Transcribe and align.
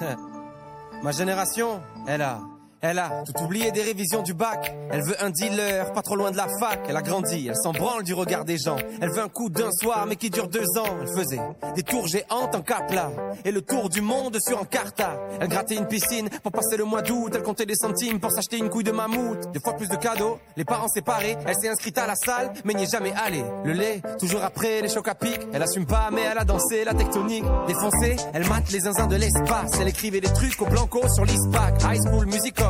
Ma 1.02 1.12
génération, 1.12 1.80
elle 2.06 2.22
a 2.22 2.40
elle 2.82 2.98
a 2.98 3.22
tout 3.26 3.44
oublié 3.44 3.70
des 3.72 3.82
révisions 3.82 4.22
du 4.22 4.34
bac. 4.34 4.74
Elle 4.90 5.02
veut 5.02 5.22
un 5.22 5.30
dealer, 5.30 5.92
pas 5.92 6.02
trop 6.02 6.16
loin 6.16 6.30
de 6.30 6.36
la 6.36 6.48
fac. 6.58 6.80
Elle 6.88 6.96
a 6.96 7.02
grandi, 7.02 7.48
elle 7.48 7.56
s'en 7.56 7.72
branle 7.72 8.04
du 8.04 8.14
regard 8.14 8.44
des 8.44 8.58
gens. 8.58 8.76
Elle 9.00 9.10
veut 9.10 9.22
un 9.22 9.28
coup 9.28 9.50
d'un 9.50 9.70
soir, 9.70 10.06
mais 10.06 10.16
qui 10.16 10.30
dure 10.30 10.48
deux 10.48 10.66
ans. 10.78 10.96
Elle 11.00 11.08
faisait 11.08 11.40
des 11.74 11.82
tours 11.82 12.06
géantes 12.06 12.54
en 12.54 12.62
capla 12.62 13.10
et 13.44 13.52
le 13.52 13.62
tour 13.62 13.88
du 13.88 14.00
monde 14.00 14.38
sur 14.40 14.60
Encarta. 14.60 15.18
Elle 15.40 15.48
grattait 15.48 15.76
une 15.76 15.86
piscine 15.86 16.28
pour 16.42 16.52
passer 16.52 16.76
le 16.76 16.84
mois 16.84 17.02
d'août. 17.02 17.32
Elle 17.34 17.42
comptait 17.42 17.66
des 17.66 17.74
centimes 17.74 18.18
pour 18.18 18.32
s'acheter 18.32 18.58
une 18.58 18.70
couille 18.70 18.84
de 18.84 18.92
mammouth. 18.92 19.52
Deux 19.52 19.60
fois 19.60 19.74
plus 19.74 19.88
de 19.88 19.96
cadeaux, 19.96 20.38
les 20.56 20.64
parents 20.64 20.88
séparés. 20.88 21.36
Elle 21.46 21.56
s'est 21.56 21.68
inscrite 21.68 21.98
à 21.98 22.06
la 22.06 22.14
salle, 22.14 22.52
mais 22.64 22.74
n'y 22.74 22.84
est 22.84 22.90
jamais 22.90 23.12
allée. 23.24 23.44
Le 23.64 23.72
lait, 23.72 24.00
toujours 24.18 24.42
après 24.42 24.80
les 24.80 24.88
chocs 24.88 25.08
à 25.08 25.14
pic. 25.14 25.38
Elle 25.52 25.62
assume 25.62 25.86
pas, 25.86 26.08
mais 26.12 26.22
elle 26.22 26.38
a 26.38 26.44
dansé 26.44 26.84
la 26.84 26.94
tectonique. 26.94 27.44
Défoncée, 27.66 28.16
elle 28.32 28.48
mate 28.48 28.70
les 28.70 28.80
zinzins 28.80 29.06
de 29.06 29.16
l'espace. 29.16 29.72
Elle 29.80 29.88
écrivait 29.88 30.20
des 30.20 30.32
trucs 30.32 30.60
au 30.62 30.66
blanco 30.66 31.00
sur 31.08 31.24
l'ISPAC. 31.24 31.82
High 31.82 32.00
School 32.06 32.26
Musical. 32.26 32.69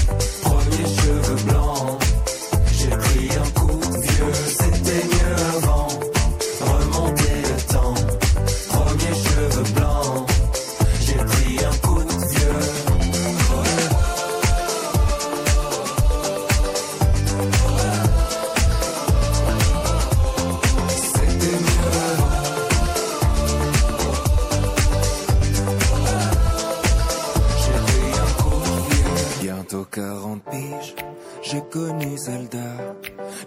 J'ai 31.43 31.61
connu 31.71 32.17
Zelda. 32.17 32.95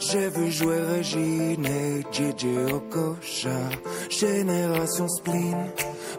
J'ai 0.00 0.28
vu 0.28 0.50
jouer 0.50 0.80
Régine 0.80 1.66
et 1.66 2.02
JJ 2.12 2.72
Okocha. 2.72 3.58
Génération 4.11 5.08
spleen, 5.08 5.56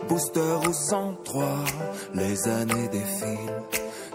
booster 0.08 0.58
au 0.68 0.74
103. 0.74 1.46
Les 2.14 2.48
années 2.48 2.88
défilent, 2.90 3.62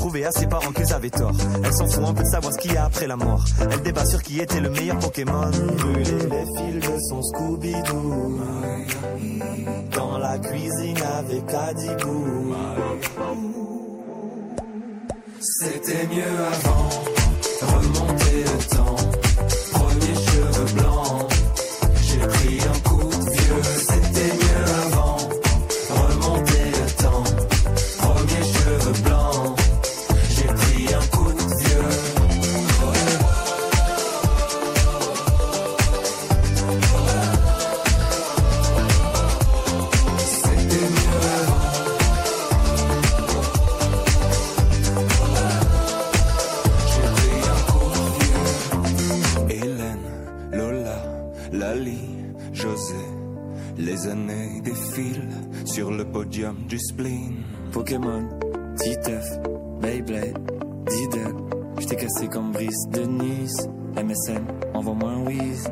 prouver 0.00 0.24
à 0.24 0.32
ses 0.32 0.46
parents 0.46 0.72
qu'ils 0.72 0.92
avaient 0.94 1.10
tort. 1.10 1.36
Elle 1.62 1.72
s'en 1.74 1.86
fout 1.86 2.04
un 2.04 2.14
peu 2.14 2.22
de 2.22 2.28
savoir 2.28 2.52
ce 2.54 2.58
qu'il 2.58 2.72
y 2.72 2.76
a 2.76 2.84
après 2.86 3.06
la 3.06 3.16
mort. 3.16 3.44
Elle 3.70 3.82
débat 3.82 4.06
sur 4.06 4.22
qui 4.22 4.40
était 4.40 4.60
le 4.60 4.70
meilleur 4.70 4.98
Pokémon. 4.98 5.50
Brûler 5.50 6.04
les 6.04 6.46
fils 6.56 6.88
de 6.88 6.98
son 7.08 7.20
Scooby-Doo. 7.20 8.40
Dans 9.94 10.18
la 10.18 10.38
cuisine 10.38 11.02
avec 11.18 11.44
Adibou. 11.52 12.54
C'était 15.40 16.06
mieux 16.06 16.36
avant, 16.52 16.88
remonter 17.60 18.44
le 18.44 18.76
temps. 18.76 19.79
Sur 55.80 55.90
le 55.90 56.04
podium 56.04 56.56
du 56.68 56.78
spleen. 56.78 57.42
Pokémon, 57.72 58.28
Titeuf, 58.76 59.24
Beyblade, 59.80 60.36
Diddle. 60.84 61.34
J't'ai 61.78 61.96
cassé 61.96 62.28
comme 62.28 62.52
Brice 62.52 62.86
de 62.92 63.00
Nice. 63.04 63.66
MSN, 63.96 64.44
envoie-moi 64.74 65.10
un 65.10 65.24
whiz. 65.24 65.70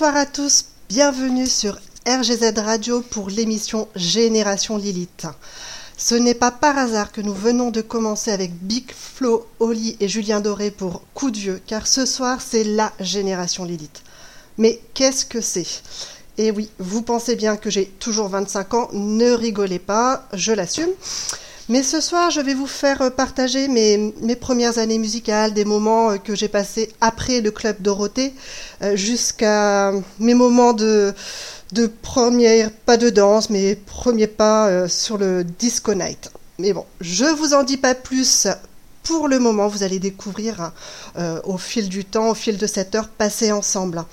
Bonsoir 0.00 0.16
à 0.16 0.24
tous, 0.24 0.64
bienvenue 0.88 1.46
sur 1.46 1.78
RGZ 2.08 2.54
Radio 2.56 3.02
pour 3.02 3.28
l'émission 3.28 3.86
Génération 3.94 4.78
Lilith. 4.78 5.26
Ce 5.98 6.14
n'est 6.14 6.32
pas 6.32 6.50
par 6.50 6.78
hasard 6.78 7.12
que 7.12 7.20
nous 7.20 7.34
venons 7.34 7.70
de 7.70 7.82
commencer 7.82 8.30
avec 8.30 8.50
Big 8.62 8.90
Flo, 8.92 9.46
Oli 9.58 9.98
et 10.00 10.08
Julien 10.08 10.40
Doré 10.40 10.70
pour 10.70 11.02
Coup 11.12 11.30
de 11.30 11.36
vieux, 11.36 11.60
car 11.66 11.86
ce 11.86 12.06
soir 12.06 12.40
c'est 12.40 12.64
la 12.64 12.94
Génération 12.98 13.66
Lilith. 13.66 14.00
Mais 14.56 14.80
qu'est-ce 14.94 15.26
que 15.26 15.42
c'est? 15.42 15.82
Et 16.38 16.50
oui, 16.50 16.70
vous 16.78 17.02
pensez 17.02 17.36
bien 17.36 17.58
que 17.58 17.68
j'ai 17.68 17.84
toujours 17.84 18.28
25 18.28 18.72
ans, 18.72 18.88
ne 18.94 19.32
rigolez 19.32 19.80
pas, 19.80 20.26
je 20.32 20.52
l'assume. 20.52 20.92
Mais 21.70 21.84
ce 21.84 22.00
soir, 22.00 22.30
je 22.30 22.40
vais 22.40 22.54
vous 22.54 22.66
faire 22.66 23.12
partager 23.14 23.68
mes, 23.68 24.12
mes 24.22 24.34
premières 24.34 24.78
années 24.78 24.98
musicales, 24.98 25.54
des 25.54 25.64
moments 25.64 26.10
euh, 26.10 26.16
que 26.16 26.34
j'ai 26.34 26.48
passés 26.48 26.92
après 27.00 27.40
le 27.40 27.52
club 27.52 27.76
Dorothée, 27.80 28.34
euh, 28.82 28.96
jusqu'à 28.96 29.92
mes 30.18 30.34
moments 30.34 30.72
de, 30.72 31.14
de 31.70 31.86
première, 31.86 32.72
pas 32.72 32.96
de 32.96 33.08
danse, 33.08 33.50
mais 33.50 33.76
premiers 33.76 34.26
pas 34.26 34.66
euh, 34.66 34.88
sur 34.88 35.16
le 35.16 35.44
disco 35.44 35.94
night. 35.94 36.32
Mais 36.58 36.72
bon, 36.72 36.84
je 37.00 37.24
vous 37.24 37.54
en 37.54 37.62
dis 37.62 37.76
pas 37.76 37.94
plus. 37.94 38.48
Pour 39.04 39.28
le 39.28 39.38
moment, 39.38 39.68
vous 39.68 39.84
allez 39.84 39.98
découvrir 39.98 40.60
hein, 40.60 40.72
euh, 41.18 41.40
au 41.44 41.56
fil 41.56 41.88
du 41.88 42.04
temps, 42.04 42.30
au 42.30 42.34
fil 42.34 42.58
de 42.58 42.66
cette 42.66 42.94
heure 42.94 43.08
passée 43.08 43.52
ensemble. 43.52 44.04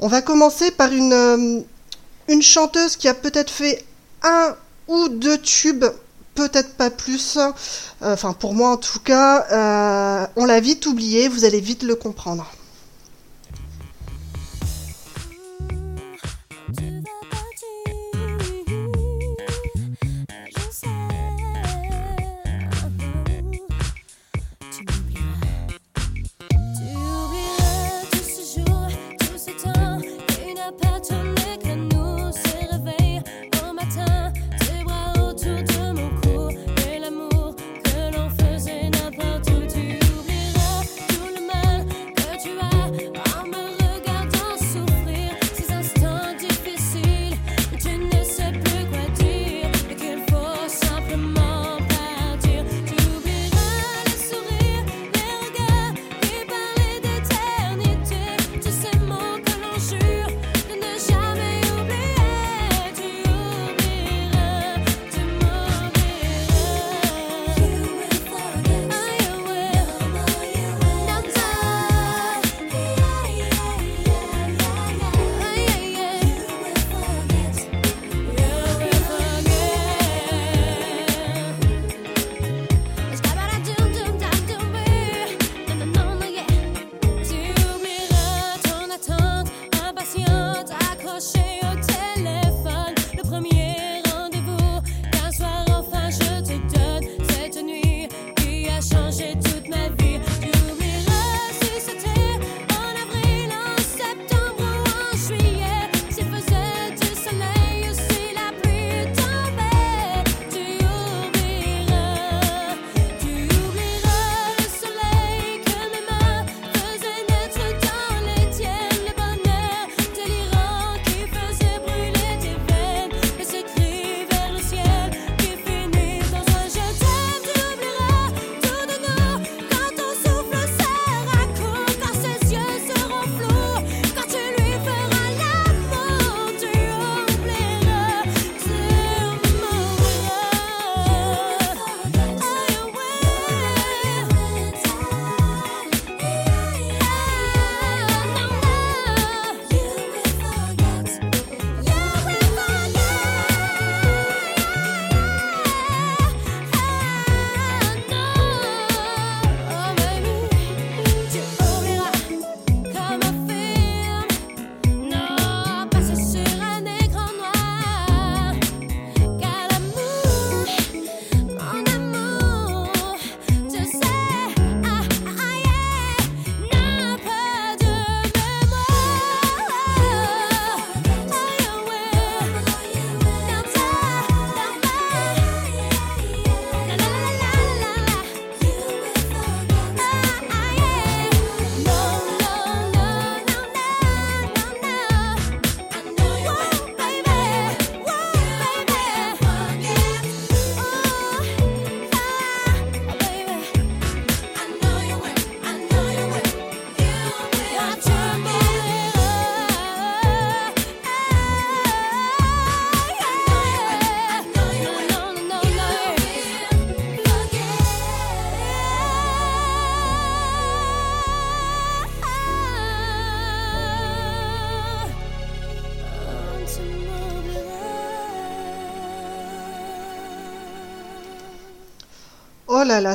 On 0.00 0.06
va 0.06 0.22
commencer 0.22 0.70
par 0.70 0.92
une, 0.92 1.12
euh, 1.12 1.60
une 2.28 2.42
chanteuse 2.42 2.96
qui 2.96 3.08
a 3.08 3.14
peut-être 3.14 3.50
fait 3.50 3.84
un 4.22 4.56
ou 4.86 5.08
deux 5.08 5.38
tubes, 5.38 5.84
peut-être 6.38 6.74
pas 6.74 6.90
plus. 6.90 7.36
Euh, 7.36 7.52
Enfin, 8.00 8.32
pour 8.32 8.54
moi 8.54 8.70
en 8.70 8.76
tout 8.76 9.00
cas, 9.00 9.44
euh, 9.50 10.26
on 10.36 10.44
l'a 10.44 10.60
vite 10.60 10.86
oublié, 10.86 11.26
vous 11.26 11.44
allez 11.44 11.60
vite 11.60 11.82
le 11.82 11.96
comprendre. 11.96 12.46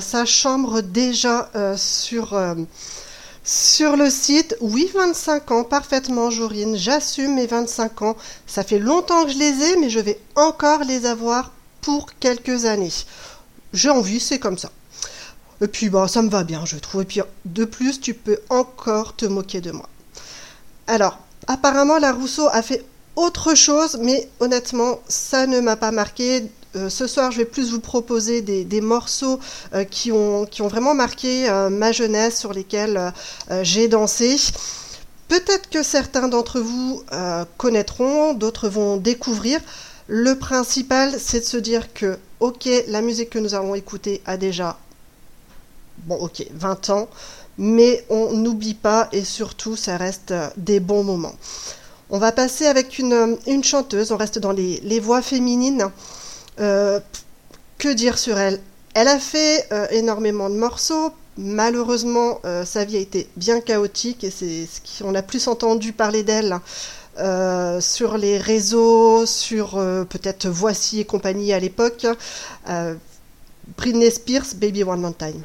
Ça 0.02 0.26
chambre 0.26 0.82
déjà 0.82 1.50
euh, 1.56 1.76
sur, 1.78 2.34
euh, 2.34 2.56
sur 3.44 3.96
le 3.96 4.10
site. 4.10 4.56
Oui, 4.62 4.90
25 4.94 5.52
ans, 5.52 5.64
parfaitement, 5.64 6.30
Jorine. 6.30 6.76
J'assume 6.76 7.36
mes 7.36 7.48
25 7.48 8.02
ans. 8.02 8.18
Ça 8.48 8.64
fait 8.64 8.80
longtemps 8.80 9.26
que 9.26 9.32
je 9.32 9.38
les 9.38 9.64
ai, 9.64 9.76
mais 9.78 9.90
je 9.90 10.00
vais 10.00 10.20
encore 10.36 10.84
les 10.84 11.06
avoir 11.06 11.52
pour 11.82 12.08
quelques 12.20 12.66
années. 12.66 12.94
J'ai 13.74 13.90
envie, 13.90 14.20
c'est 14.20 14.40
comme 14.40 14.58
ça. 14.58 14.72
Et 15.62 15.68
puis, 15.68 15.90
bah, 15.90 16.08
ça 16.08 16.22
me 16.22 16.30
va 16.30 16.44
bien, 16.44 16.66
je 16.66 16.78
trouve. 16.78 17.02
Et 17.04 17.06
puis, 17.06 17.22
de 17.46 17.66
plus, 17.66 18.00
tu 18.00 18.14
peux 18.14 18.40
encore 18.50 19.16
te 19.16 19.26
moquer 19.26 19.62
de 19.62 19.72
moi. 19.72 19.88
Alors, 20.88 21.20
apparemment, 21.48 21.98
la 21.98 22.12
Rousseau 22.12 22.48
a 22.52 22.62
fait 22.62 22.84
autre 23.16 23.56
chose, 23.56 23.98
mais 24.02 24.30
honnêtement, 24.40 25.00
ça 25.08 25.48
ne 25.48 25.60
m'a 25.60 25.76
pas 25.76 25.92
marqué. 25.92 26.50
Euh, 26.76 26.90
ce 26.90 27.06
soir, 27.06 27.32
je 27.32 27.38
vais 27.38 27.46
plus 27.46 27.72
vous 27.72 27.80
proposer 27.80 28.42
des, 28.42 28.64
des 28.66 28.82
morceaux 28.82 29.40
euh, 29.74 29.84
qui, 29.84 30.12
ont, 30.12 30.46
qui 30.46 30.62
ont 30.64 30.68
vraiment 30.68 30.96
marqué 30.96 31.48
euh, 31.48 31.70
ma 31.70 31.92
jeunesse, 31.92 32.40
sur 32.40 32.54
lesquels 32.54 33.14
j'ai 33.62 33.88
dansé. 33.88 34.38
Peut-être 35.28 35.70
que 35.70 35.84
certains 35.84 36.28
d'entre 36.28 36.60
vous 36.60 37.04
connaîtront, 37.58 38.34
d'autres 38.34 38.70
vont 38.70 38.98
découvrir. 38.98 39.60
Le 40.08 40.38
principal, 40.38 41.14
c'est 41.18 41.40
de 41.40 41.46
se 41.46 41.58
dire 41.58 41.94
que, 41.94 42.18
ok, 42.40 42.68
la 42.88 43.02
musique 43.02 43.30
que 43.30 43.40
nous 43.40 43.54
avons 43.54 43.74
écoutée 43.74 44.22
a 44.26 44.38
déjà, 44.38 44.78
bon, 46.06 46.16
ok, 46.16 46.46
20 46.54 46.90
ans, 46.90 47.08
mais 47.58 48.06
on 48.10 48.34
n'oublie 48.34 48.74
pas 48.74 49.10
et 49.12 49.24
surtout, 49.24 49.76
ça 49.76 49.98
reste 49.98 50.34
des 50.58 50.80
bons 50.80 51.04
moments. 51.04 51.36
On 52.10 52.20
va 52.20 52.32
passer 52.32 52.66
avec 52.66 53.00
une, 53.00 53.38
une 53.48 53.64
chanteuse, 53.64 54.12
on 54.12 54.18
reste 54.18 54.40
dans 54.40 54.52
les, 54.52 54.82
les 54.84 55.00
voix 55.00 55.22
féminines. 55.22 55.90
Euh, 56.60 57.00
que 57.78 57.94
dire 57.94 58.18
sur 58.18 58.38
elle? 58.38 58.60
Elle 58.94 59.08
a 59.08 59.20
fait 59.20 59.68
euh, 59.72 59.88
énormément 59.92 60.50
de 60.50 60.56
morceaux. 60.56 61.12
Malheureusement, 61.38 62.40
euh, 62.46 62.64
sa 62.64 62.86
vie 62.86 62.98
a 62.98 63.00
été 63.00 63.28
bien 63.36 63.60
chaotique 63.60 64.24
et 64.24 64.30
c'est 64.30 64.68
ce 64.68 65.04
qu'on 65.04 65.16
a 65.16 65.24
plus 65.24 65.48
entendu 65.48 65.92
parler 65.92 66.22
d'elle 66.22 66.60
euh, 67.18 67.82
sur 67.82 68.18
les 68.18 68.38
réseaux, 68.38 69.26
sur 69.26 69.78
euh, 69.78 70.04
peut-être 70.04 70.48
Voici 70.48 71.00
et 71.00 71.06
compagnie 71.06 71.52
à 71.54 71.60
l'époque. 71.60 72.06
Britney 73.78 74.12
Spears, 74.12 74.56
Baby 74.56 74.84
One 74.84 75.02
More 75.02 75.18
Time. 75.18 75.44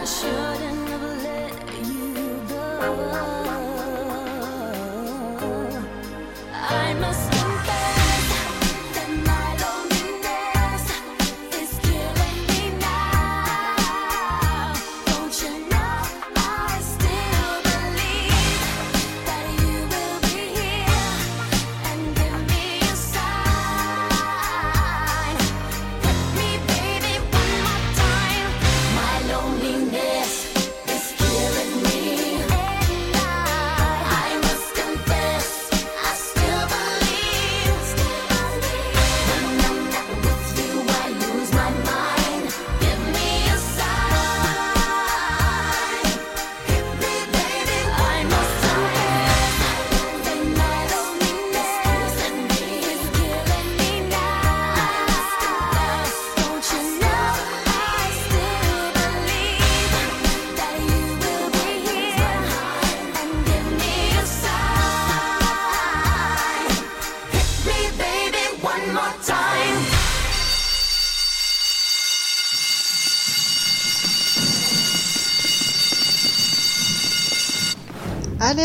I 0.00 0.49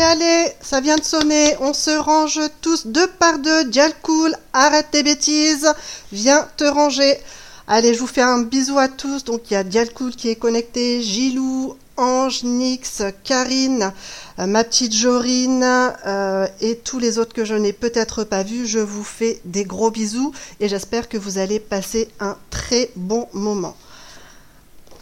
Allez, 0.08 0.52
ça 0.60 0.80
vient 0.80 0.94
de 0.94 1.02
sonner, 1.02 1.56
on 1.58 1.72
se 1.72 1.90
range 1.90 2.38
tous 2.60 2.86
deux 2.86 3.08
par 3.08 3.40
deux. 3.40 3.64
Dial 3.64 3.92
cool, 4.02 4.36
arrête 4.52 4.86
tes 4.92 5.02
bêtises, 5.02 5.66
viens 6.12 6.46
te 6.56 6.62
ranger. 6.62 7.18
Allez, 7.66 7.92
je 7.92 7.98
vous 7.98 8.06
fais 8.06 8.22
un 8.22 8.42
bisou 8.42 8.78
à 8.78 8.86
tous. 8.86 9.24
Donc 9.24 9.50
il 9.50 9.54
y 9.54 9.56
a 9.56 9.64
Dial 9.64 9.92
cool 9.92 10.14
qui 10.14 10.28
est 10.28 10.36
connecté, 10.36 11.02
Gilou, 11.02 11.74
Ange, 11.96 12.44
Nix, 12.44 13.02
Karine, 13.24 13.92
euh, 14.38 14.46
ma 14.46 14.62
petite 14.62 14.94
Jorine 14.94 15.64
euh, 16.06 16.46
et 16.60 16.76
tous 16.76 17.00
les 17.00 17.18
autres 17.18 17.34
que 17.34 17.44
je 17.44 17.56
n'ai 17.56 17.72
peut-être 17.72 18.22
pas 18.22 18.44
vus. 18.44 18.68
Je 18.68 18.78
vous 18.78 19.02
fais 19.02 19.40
des 19.44 19.64
gros 19.64 19.90
bisous 19.90 20.32
et 20.60 20.68
j'espère 20.68 21.08
que 21.08 21.18
vous 21.18 21.38
allez 21.38 21.58
passer 21.58 22.08
un 22.20 22.36
très 22.50 22.90
bon 22.94 23.26
moment. 23.32 23.74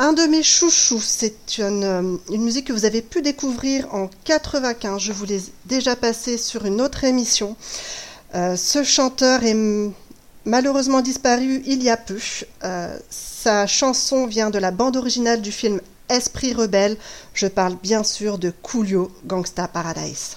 Un 0.00 0.12
de 0.12 0.22
mes 0.22 0.42
chouchous, 0.42 1.00
c'est 1.00 1.58
une, 1.58 1.84
euh, 1.84 2.16
une 2.32 2.42
musique 2.42 2.66
que 2.66 2.72
vous 2.72 2.84
avez 2.84 3.00
pu 3.00 3.22
découvrir 3.22 3.94
en 3.94 4.10
95. 4.24 5.00
Je 5.00 5.12
vous 5.12 5.24
l'ai 5.24 5.40
déjà 5.66 5.94
passé 5.94 6.36
sur 6.36 6.64
une 6.64 6.80
autre 6.80 7.04
émission. 7.04 7.56
Euh, 8.34 8.56
ce 8.56 8.82
chanteur 8.82 9.44
est 9.44 9.56
malheureusement 10.44 11.00
disparu 11.00 11.62
il 11.66 11.80
y 11.80 11.90
a 11.90 11.96
peu. 11.96 12.18
Euh, 12.64 12.98
sa 13.08 13.68
chanson 13.68 14.26
vient 14.26 14.50
de 14.50 14.58
la 14.58 14.72
bande 14.72 14.96
originale 14.96 15.40
du 15.40 15.52
film 15.52 15.80
Esprit 16.08 16.54
rebelle. 16.54 16.96
Je 17.32 17.46
parle 17.46 17.76
bien 17.80 18.02
sûr 18.02 18.38
de 18.38 18.50
Coolio 18.50 19.12
Gangsta 19.26 19.68
Paradise. 19.68 20.36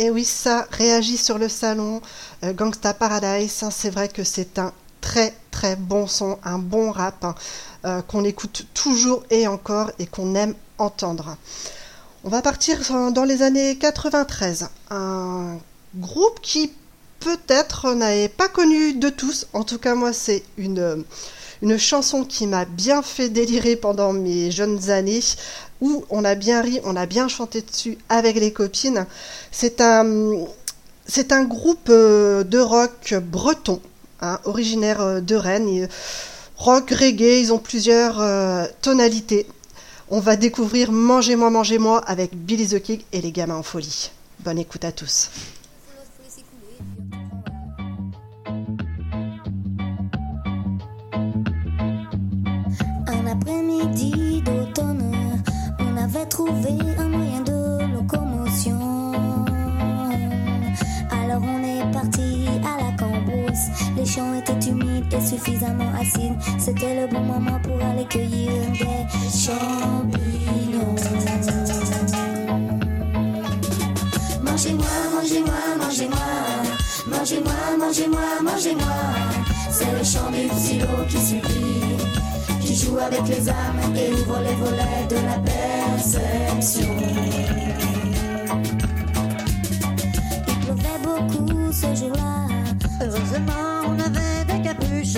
Et 0.00 0.08
oui, 0.08 0.24
ça 0.24 0.66
réagit 0.70 1.18
sur 1.18 1.36
le 1.36 1.50
salon. 1.50 2.00
Euh, 2.42 2.54
Gangsta 2.54 2.94
Paradise, 2.94 3.62
hein, 3.62 3.68
c'est 3.70 3.90
vrai 3.90 4.08
que 4.08 4.24
c'est 4.24 4.58
un 4.58 4.72
très 5.02 5.34
très 5.50 5.76
bon 5.76 6.06
son, 6.06 6.38
un 6.42 6.58
bon 6.58 6.90
rap 6.90 7.22
hein, 7.22 7.34
euh, 7.84 8.00
qu'on 8.00 8.24
écoute 8.24 8.64
toujours 8.72 9.24
et 9.28 9.46
encore 9.46 9.90
et 9.98 10.06
qu'on 10.06 10.34
aime 10.34 10.54
entendre. 10.78 11.36
On 12.24 12.30
va 12.30 12.40
partir 12.40 12.78
dans 13.12 13.24
les 13.24 13.42
années 13.42 13.76
93. 13.76 14.70
Un 14.88 15.58
groupe 15.94 16.40
qui 16.40 16.72
peut-être 17.18 17.92
n'avait 17.92 18.30
pas 18.30 18.48
connu 18.48 18.94
de 18.94 19.10
tous. 19.10 19.48
En 19.52 19.64
tout 19.64 19.78
cas, 19.78 19.94
moi, 19.94 20.14
c'est 20.14 20.44
une, 20.56 21.04
une 21.60 21.76
chanson 21.76 22.24
qui 22.24 22.46
m'a 22.46 22.64
bien 22.64 23.02
fait 23.02 23.28
délirer 23.28 23.76
pendant 23.76 24.14
mes 24.14 24.50
jeunes 24.50 24.88
années, 24.88 25.20
où 25.80 26.04
on 26.10 26.24
a 26.24 26.34
bien 26.34 26.62
ri, 26.62 26.80
on 26.84 26.96
a 26.96 27.06
bien 27.06 27.28
chanté 27.28 27.62
dessus 27.62 27.98
avec 28.08 28.36
les 28.36 28.52
copines. 28.52 29.06
C'est 29.50 29.80
un, 29.80 31.44
groupe 31.44 31.88
euh, 31.88 32.44
de 32.44 32.58
rock 32.58 33.14
breton, 33.22 33.80
hein, 34.20 34.38
originaire 34.44 35.00
euh, 35.00 35.20
de 35.20 35.34
Rennes. 35.34 35.88
Rock, 36.56 36.90
reggae, 36.90 37.40
ils 37.40 37.52
ont 37.52 37.58
plusieurs 37.58 38.20
euh, 38.20 38.66
tonalités. 38.82 39.46
On 40.10 40.20
va 40.20 40.36
découvrir 40.36 40.92
Mangez-moi, 40.92 41.50
mangez-moi 41.50 42.00
avec 42.06 42.34
Billy 42.34 42.66
the 42.66 42.82
Kid 42.82 43.02
et 43.12 43.20
les 43.20 43.32
gamins 43.32 43.56
en 43.56 43.62
folie. 43.62 44.10
Bonne 44.40 44.58
écoute 44.58 44.84
à 44.84 44.92
tous. 44.92 45.30
Avait 56.14 56.26
trouvé 56.26 56.70
un 56.98 57.08
moyen 57.08 57.40
de 57.42 57.92
locomotion. 57.94 59.12
Alors 61.10 61.42
on 61.42 61.62
est 61.62 61.92
parti 61.92 62.48
à 62.64 62.82
la 62.82 62.96
cambrousse. 62.96 63.68
Les 63.96 64.04
champs 64.04 64.34
étaient 64.34 64.68
humides 64.68 65.12
et 65.12 65.20
suffisamment 65.20 65.92
acides. 66.00 66.34
C'était 66.58 67.00
le 67.00 67.06
bon 67.06 67.20
moment 67.20 67.60
pour 67.62 67.80
aller 67.80 68.04
cueillir 68.06 68.50
des 68.72 69.06
champignons. 69.30 70.96
Mangez-moi, 74.42 74.86
mangez-moi, 75.14 75.60
mangez-moi. 75.78 76.18
Mangez-moi, 77.06 77.52
mangez-moi, 77.78 78.20
mangez-moi. 78.42 78.96
C'est 79.70 79.92
le 79.92 80.04
chant 80.04 80.30
du 80.30 80.48
silo 80.58 80.88
qui 81.08 81.18
supplie 81.18 82.09
qui 82.70 82.76
joue 82.86 82.98
avec 82.98 83.26
les 83.26 83.48
âmes 83.48 83.96
et 83.96 84.12
ouvre 84.12 84.38
les 84.38 84.54
volets 84.54 85.06
de 85.08 85.16
la 85.16 85.38
perception. 85.40 86.94
Il 90.46 90.56
pleuvait 90.60 91.00
beaucoup 91.02 91.72
ce 91.72 91.94
jour-là. 91.96 92.46
Heureusement, 93.02 93.88
on 93.88 93.98
avait 93.98 94.44
des 94.46 94.62
capuches 94.62 95.16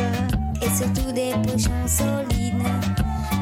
et 0.62 0.70
surtout 0.74 1.12
des 1.12 1.32
pochons 1.42 1.86
solides. 1.86 2.62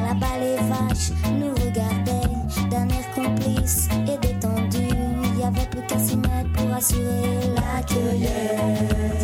Là-bas, 0.01 0.37
les 0.41 0.57
vaches 0.57 1.11
nous 1.39 1.53
regardaient 1.63 2.35
d'un 2.69 2.89
air 2.89 3.07
complice 3.15 3.87
et 4.07 4.17
détendu. 4.17 4.89
Il 5.23 5.39
y 5.39 5.43
avait 5.43 5.67
plus 5.69 5.85
qu'à 5.87 5.99
s'y 5.99 6.17
pour 6.17 6.73
assurer 6.73 7.53
la 7.55 7.81
cueillette. 7.83 9.23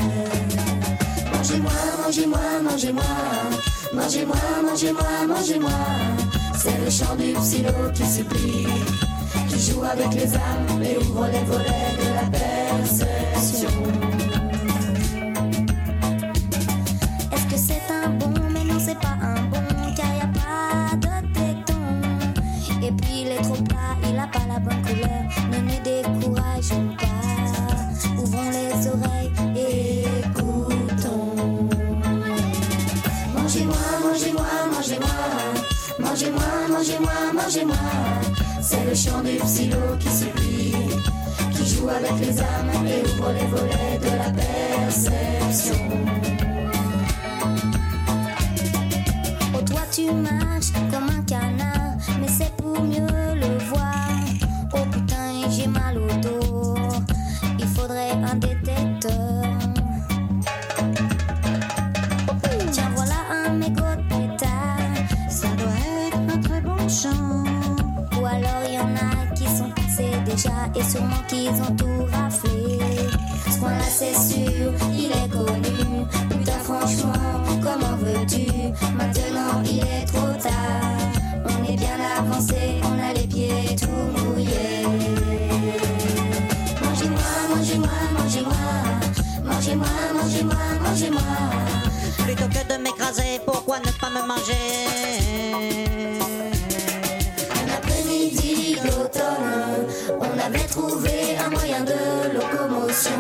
Mangez-moi, 1.33 1.71
mangez-moi, 2.05 2.61
mangez-moi. 2.63 3.76
Mangez-moi, 3.93 4.35
mangez-moi, 4.63 5.27
mangez-moi. 5.27 5.71
C'est 6.57 6.77
le 6.83 6.89
chant 6.89 7.15
du 7.15 7.33
psylo 7.33 7.71
qui 7.93 8.05
supplie, 8.05 8.67
qui 9.47 9.59
joue 9.59 9.83
avec 9.83 10.13
les 10.13 10.35
âmes 10.35 10.83
et 10.83 10.97
ouvre 10.97 11.27
les 11.27 11.43
volets 11.45 11.95
de 11.99 12.13
la 12.15 12.39
perception. 12.39 14.16
Chant 38.97 39.21
du 39.21 39.37
psylo 39.37 39.77
qui 39.99 40.09
supplie, 40.09 40.73
qui 41.53 41.65
joue 41.69 41.87
avec 41.87 42.13
les 42.19 42.39
âmes 42.39 42.87
et 42.87 43.01
ouvre 43.07 43.31
les 43.31 43.45
volets 43.45 43.99
de 44.01 44.11
la 44.17 44.31
perception. 44.31 45.75
Oh, 49.53 49.61
toi 49.61 49.81
tu 49.91 50.11
marches 50.11 50.66
Un 94.29 94.33
après-midi 97.77 98.75
d'automne, 98.83 99.87
on 100.19 100.37
avait 100.37 100.67
trouvé 100.67 101.37
un 101.45 101.49
moyen 101.49 101.85
de 101.85 102.33
locomotion. 102.33 103.11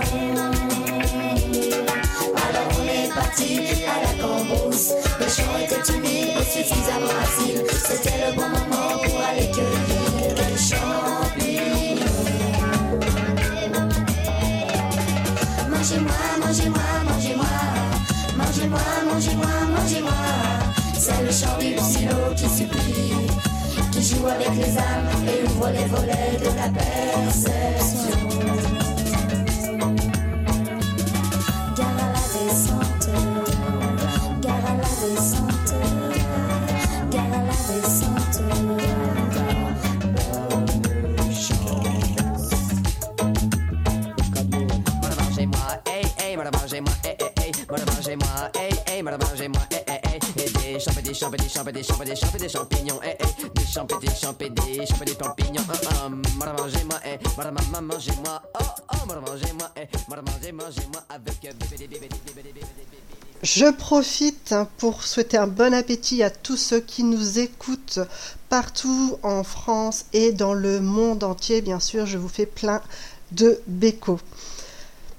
Alors 2.35 2.69
on 2.77 2.83
est 2.89 3.07
parti 3.13 3.51
à 3.87 4.01
la 4.03 4.13
cambrousse. 4.21 4.91
Le 5.19 5.27
champ 5.29 5.57
était 5.63 5.85
humide 5.93 6.35
et 6.41 6.43
suffisamment 6.43 7.17
acide. 7.23 7.65
C'était 7.71 8.19
le 8.27 8.35
bon 8.35 8.49
moment 8.49 8.97
pour 9.01 9.17
aller 9.21 9.49
cueillir 9.51 9.86
qui 22.37 22.47
supplie, 22.47 23.27
qui 23.91 24.03
joue 24.03 24.27
avec 24.27 24.55
les 24.55 24.77
âmes 24.77 25.09
et 25.27 25.43
ouvre 25.47 25.69
les 25.69 25.85
volets 25.85 26.37
de 26.39 26.55
la 26.55 26.69
perception. 26.69 28.36
Je 63.43 63.65
profite 63.71 64.51
hein, 64.51 64.67
pour 64.77 65.03
souhaiter 65.03 65.37
un 65.37 65.47
bon 65.47 65.73
appétit 65.73 66.23
à 66.23 66.29
tous 66.29 66.57
ceux 66.57 66.79
qui 66.79 67.03
nous 67.03 67.39
écoutent 67.39 67.99
partout 68.49 69.19
en 69.23 69.43
France 69.43 70.05
et 70.13 70.31
dans 70.31 70.53
le 70.53 70.79
monde 70.79 71.23
entier. 71.23 71.61
Bien 71.61 71.79
sûr, 71.79 72.05
je 72.05 72.17
vous 72.17 72.29
fais 72.29 72.45
plein 72.45 72.81
de 73.31 73.59
bécos. 73.67 74.19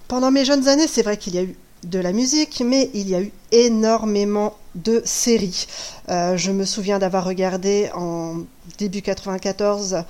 Pendant 0.09 0.31
mes 0.31 0.45
jeunes 0.45 0.69
années, 0.69 0.87
c'est 0.87 1.03
vrai 1.03 1.17
qu'il 1.17 1.35
y 1.35 1.39
a 1.39 1.43
eu 1.43 1.57
de 1.85 1.99
la 1.99 2.13
musique, 2.13 2.63
mais 2.65 2.91
il 2.95 3.09
y 3.09 3.15
a 3.15 3.21
eu 3.21 3.33
énormément 3.53 4.57
de 4.75 5.03
séries. 5.05 5.67
Euh, 6.09 6.37
je 6.37 6.51
me 6.51 6.65
souviens 6.65 6.99
d'avoir 6.99 7.25
regardé 7.25 7.91
en 7.95 8.39
début 8.79 9.03
94 9.03 10.05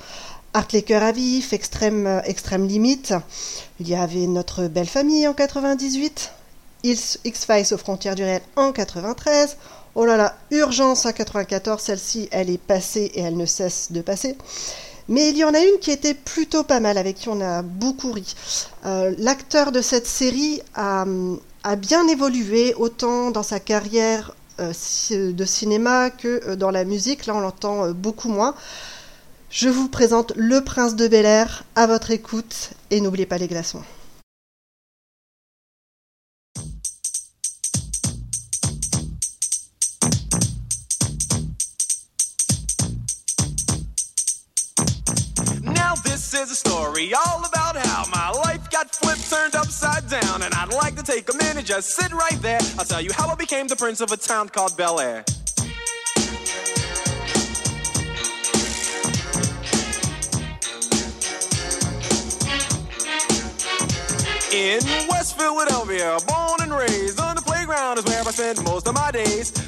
Art 0.54 0.68
les 0.72 0.83
cœurs 0.83 1.02
à 1.02 1.12
vif, 1.12 1.52
Extrême, 1.52 2.07
euh, 2.07 2.20
Extrême 2.24 2.66
Limite. 2.66 3.12
Il 3.81 3.88
y 3.88 3.94
avait 3.94 4.26
Notre 4.26 4.66
belle 4.66 4.87
famille 4.88 5.28
en 5.28 5.35
98. 5.35 6.33
X- 6.85 7.18
X-Files 7.24 7.74
aux 7.74 7.78
frontières 7.78 8.14
du 8.14 8.22
réel 8.22 8.40
en 8.57 8.72
93. 8.72 9.57
Oh 9.94 10.04
là 10.07 10.16
là, 10.16 10.37
Urgence 10.50 11.07
en 11.07 11.12
94, 11.12 11.81
celle-ci, 11.83 12.28
elle 12.31 12.50
est 12.50 12.59
passée 12.62 13.11
et 13.14 13.20
elle 13.20 13.37
ne 13.37 13.46
cesse 13.46 13.88
de 13.90 14.00
passer. 14.00 14.37
Mais 15.09 15.31
il 15.31 15.37
y 15.38 15.44
en 15.44 15.54
a 15.54 15.59
une 15.61 15.78
qui 15.81 15.90
était 15.90 16.14
plutôt 16.14 16.62
pas 16.64 16.81
mal, 16.81 16.98
avec 16.98 17.16
qui 17.16 17.28
on 17.28 17.40
a 17.40 17.62
beaucoup 17.62 18.12
ri. 18.12 18.35
Euh, 18.87 19.14
L'acteur 19.18 19.72
de 19.72 19.81
cette 19.81 20.07
série 20.07 20.61
a, 20.74 21.04
a 21.68 21.76
bien 21.76 22.09
évolué, 22.09 22.72
autant 22.74 23.31
dans 23.31 23.42
sa 23.42 23.61
carrière 23.61 24.33
euh, 24.59 24.72
ci- 24.74 25.35
de 25.35 25.44
cinéma 25.44 26.09
que 26.09 26.40
euh, 26.48 26.57
dans 26.57 26.70
la 26.70 26.85
musique. 26.85 27.26
Là, 27.26 27.35
on 27.37 27.40
l'entend 27.40 27.85
euh, 27.85 27.92
beaucoup 27.92 28.31
moins. 28.31 28.54
Je 29.50 29.68
vous 29.68 29.88
présente 29.88 30.33
Le 30.35 30.64
Prince 30.64 30.96
de 30.96 31.07
Bel 31.09 31.26
Air 31.26 31.64
à 31.74 31.87
votre 31.87 32.11
écoute 32.11 32.70
et 32.90 33.02
n'oubliez 33.02 33.26
pas 33.26 33.37
les 33.37 33.48
glaçons. 33.48 33.83
Got 48.88 48.96
flipped, 48.96 49.31
turned 49.31 49.55
upside 49.55 50.09
down, 50.09 50.42
and 50.42 50.55
I'd 50.55 50.72
like 50.72 50.96
to 50.96 51.03
take 51.03 51.33
a 51.33 51.37
minute, 51.37 51.64
just 51.64 51.90
sit 51.90 52.12
right 52.12 52.40
there. 52.40 52.61
I'll 52.79 52.85
tell 52.85 53.01
you 53.01 53.11
how 53.12 53.29
I 53.29 53.35
became 53.35 53.66
the 53.66 53.77
prince 53.77 54.01
of 54.01 54.12
a 54.12 54.16
town 54.16 54.48
called 54.48 54.77
Bel 54.77 55.01
Air. 55.01 55.24
In 64.51 64.81
West 65.09 65.37
Philadelphia, 65.37 66.18
born 66.27 66.61
and 66.62 66.72
raised 66.72 67.20
on 67.20 67.37
the 67.37 67.42
playground 67.42 67.98
is 67.98 68.05
where 68.07 68.20
I 68.20 68.31
spent 68.31 68.64
most 68.64 68.88
of 68.88 68.94
my 68.94 69.11
days. 69.11 69.67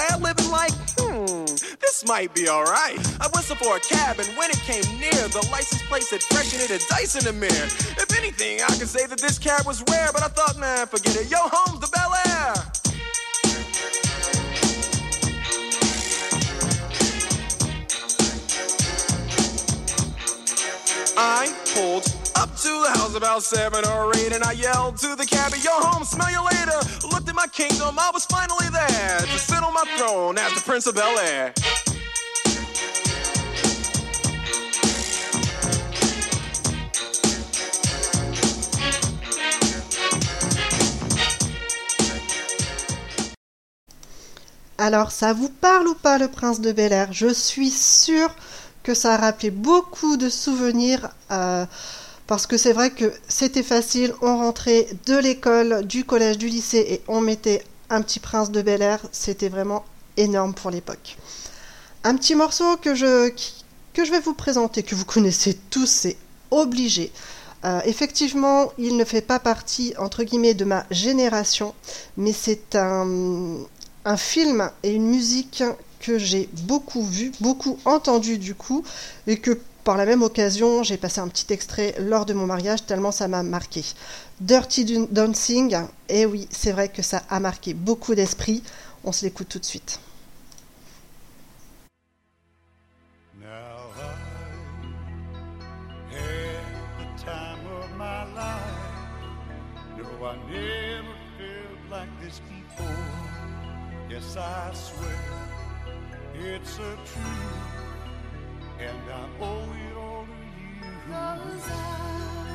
living 0.21 0.49
like? 0.51 0.71
Hmm, 0.99 1.45
this 1.79 2.05
might 2.07 2.33
be 2.33 2.47
alright. 2.47 2.99
I 3.19 3.27
whistled 3.33 3.59
for 3.59 3.77
a 3.77 3.79
cab, 3.79 4.19
and 4.19 4.27
when 4.37 4.49
it 4.49 4.59
came 4.59 4.83
near, 4.99 5.27
the 5.29 5.47
license 5.51 5.81
plate 5.83 6.03
said 6.03 6.23
fresh 6.23 6.53
and 6.53 6.61
it 6.61 6.69
had 6.69 6.81
dice 6.89 7.15
in 7.15 7.23
the 7.25 7.33
mirror. 7.33 7.67
If 7.97 8.17
anything, 8.17 8.61
I 8.61 8.67
could 8.77 8.87
say 8.87 9.05
that 9.07 9.19
this 9.19 9.37
cab 9.39 9.65
was 9.65 9.83
rare, 9.89 10.09
but 10.13 10.23
I 10.23 10.27
thought, 10.27 10.57
man, 10.57 10.87
forget 10.87 11.15
it. 11.15 11.29
Yo, 11.29 11.37
home's 11.41 11.79
the 11.79 11.87
Bel 11.87 12.13
Air. 12.27 12.53
I 21.17 21.53
pulled 21.73 22.20
up 22.35 22.55
to 22.57 22.69
the 22.83 22.91
house 22.99 23.15
about 23.15 23.43
seven 23.43 23.85
or 23.85 24.11
eight, 24.17 24.33
and 24.33 24.43
I 24.43 24.53
yelled 24.53 24.97
to 24.97 25.15
the 25.15 25.25
cabbie, 25.25 25.59
"Yo, 25.59 25.71
home, 25.71 26.03
smell 26.03 26.31
you 26.31 26.43
later." 26.43 26.79
Looked 27.11 27.29
at 27.29 27.35
my 27.35 27.47
kingdom, 27.47 27.97
I 27.97 28.11
was 28.13 28.25
finally 28.25 28.69
there 28.69 29.19
to 29.19 29.39
sit 29.39 29.63
on 29.63 29.73
my 29.73 29.85
throne 29.97 30.37
as 30.37 30.53
the 30.53 30.61
Prince 30.61 30.87
of 30.87 30.95
Bel 30.95 31.17
Air. 31.19 31.53
Alors, 44.81 45.11
ça 45.11 45.31
vous 45.31 45.49
parle 45.49 45.87
ou 45.89 45.93
pas 45.93 46.17
le 46.17 46.27
prince 46.27 46.59
de 46.59 46.71
Bel 46.71 46.91
Air 46.91 47.13
Je 47.13 47.31
suis 47.31 47.69
sûre 47.69 48.33
que 48.81 48.95
ça 48.95 49.13
a 49.13 49.17
rappelé 49.17 49.51
beaucoup 49.51 50.17
de 50.17 50.27
souvenirs 50.27 51.09
euh, 51.29 51.67
parce 52.31 52.47
que 52.47 52.55
c'est 52.55 52.71
vrai 52.71 52.91
que 52.91 53.11
c'était 53.27 53.61
facile. 53.61 54.13
On 54.21 54.37
rentrait 54.37 54.87
de 55.05 55.17
l'école, 55.17 55.85
du 55.85 56.05
collège, 56.05 56.37
du 56.37 56.47
lycée 56.47 56.85
et 56.89 57.01
on 57.09 57.19
mettait 57.19 57.61
un 57.89 58.01
petit 58.01 58.21
prince 58.21 58.51
de 58.51 58.61
Bel 58.61 58.81
Air. 58.81 59.01
C'était 59.11 59.49
vraiment 59.49 59.83
énorme 60.15 60.53
pour 60.53 60.71
l'époque. 60.71 61.17
Un 62.05 62.15
petit 62.15 62.35
morceau 62.35 62.77
que 62.77 62.95
je, 62.95 63.33
vais 63.97 64.19
vous 64.21 64.33
présenter, 64.33 64.81
que 64.81 64.95
vous 64.95 65.03
connaissez 65.03 65.57
tous, 65.69 65.87
c'est 65.87 66.15
obligé. 66.51 67.11
Euh, 67.65 67.81
effectivement, 67.83 68.71
il 68.77 68.95
ne 68.95 69.03
fait 69.03 69.19
pas 69.19 69.39
partie, 69.39 69.93
entre 69.97 70.23
guillemets, 70.23 70.53
de 70.53 70.63
ma 70.63 70.85
génération, 70.89 71.75
mais 72.15 72.31
c'est 72.31 72.77
un, 72.77 73.57
un 74.05 74.17
film 74.17 74.71
et 74.83 74.93
une 74.93 75.07
musique 75.07 75.65
que 75.99 76.17
j'ai 76.17 76.47
beaucoup 76.63 77.03
vu, 77.03 77.33
beaucoup 77.41 77.77
entendu 77.83 78.37
du 78.37 78.55
coup, 78.55 78.85
et 79.27 79.37
que 79.37 79.59
par 79.83 79.97
la 79.97 80.05
même 80.05 80.21
occasion, 80.21 80.83
j'ai 80.83 80.97
passé 80.97 81.19
un 81.21 81.27
petit 81.27 81.51
extrait 81.51 81.95
lors 81.99 82.25
de 82.25 82.33
mon 82.33 82.45
mariage, 82.45 82.85
tellement 82.85 83.11
ça 83.11 83.27
m'a 83.27 83.43
marqué. 83.43 83.83
Dirty 84.39 85.07
Dancing, 85.09 85.75
et 86.09 86.25
oui, 86.25 86.47
c'est 86.51 86.71
vrai 86.71 86.89
que 86.89 87.01
ça 87.01 87.23
a 87.29 87.39
marqué 87.39 87.73
beaucoup 87.73 88.15
d'esprit. 88.15 88.63
On 89.03 89.11
se 89.11 89.25
l'écoute 89.25 89.49
tout 89.49 89.59
de 89.59 89.65
suite. 89.65 89.99
And 108.83 108.97
I 109.11 109.43
owe 109.43 109.69
it 109.87 109.95
all 109.95 110.25
to 110.25 110.37
you. 110.57 111.13
I've 111.13 112.50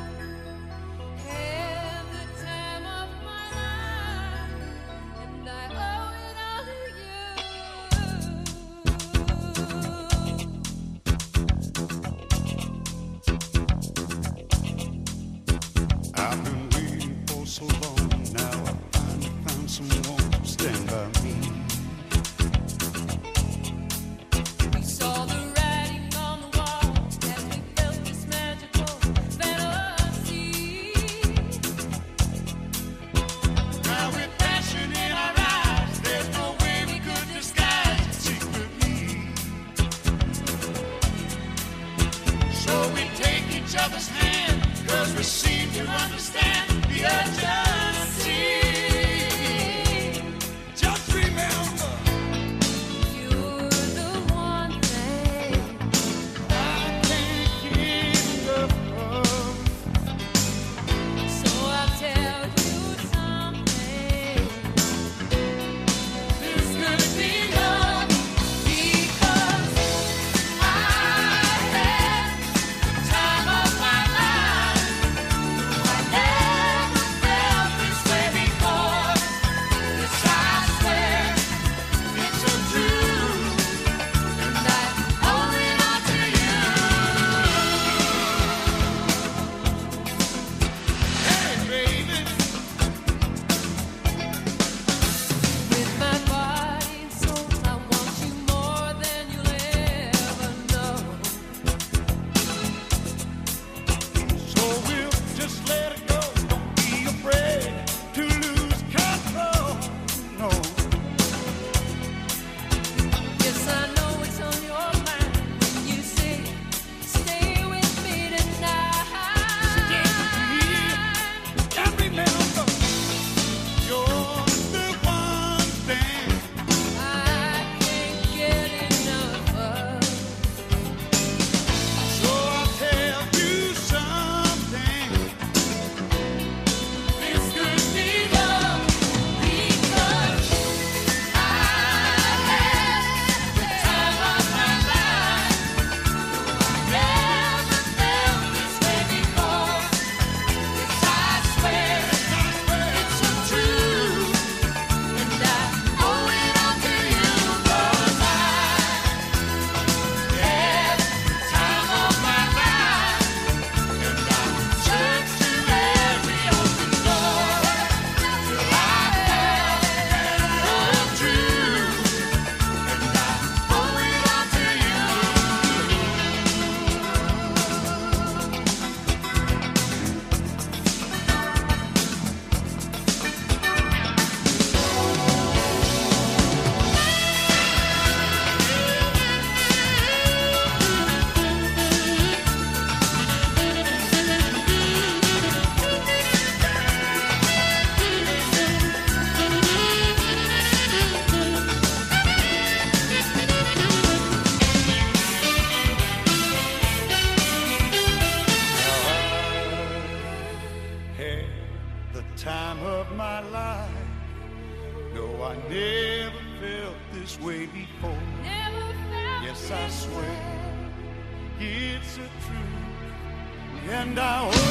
I 224.15 224.66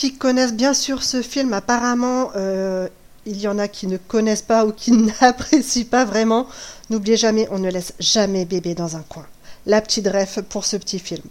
qui 0.00 0.14
connaissent 0.14 0.54
bien 0.54 0.72
sûr 0.72 1.02
ce 1.02 1.20
film, 1.20 1.52
apparemment, 1.52 2.30
euh, 2.34 2.88
il 3.26 3.38
y 3.38 3.46
en 3.46 3.58
a 3.58 3.68
qui 3.68 3.86
ne 3.86 3.98
connaissent 3.98 4.40
pas 4.40 4.64
ou 4.64 4.72
qui 4.72 4.92
n'apprécient 5.20 5.84
pas 5.84 6.06
vraiment. 6.06 6.46
N'oubliez 6.88 7.18
jamais, 7.18 7.46
on 7.50 7.58
ne 7.58 7.70
laisse 7.70 7.92
jamais 8.00 8.46
bébé 8.46 8.74
dans 8.74 8.96
un 8.96 9.02
coin. 9.02 9.26
La 9.66 9.82
petite 9.82 10.08
ref 10.08 10.40
pour 10.40 10.64
ce 10.64 10.78
petit 10.78 10.98
film. 10.98 11.22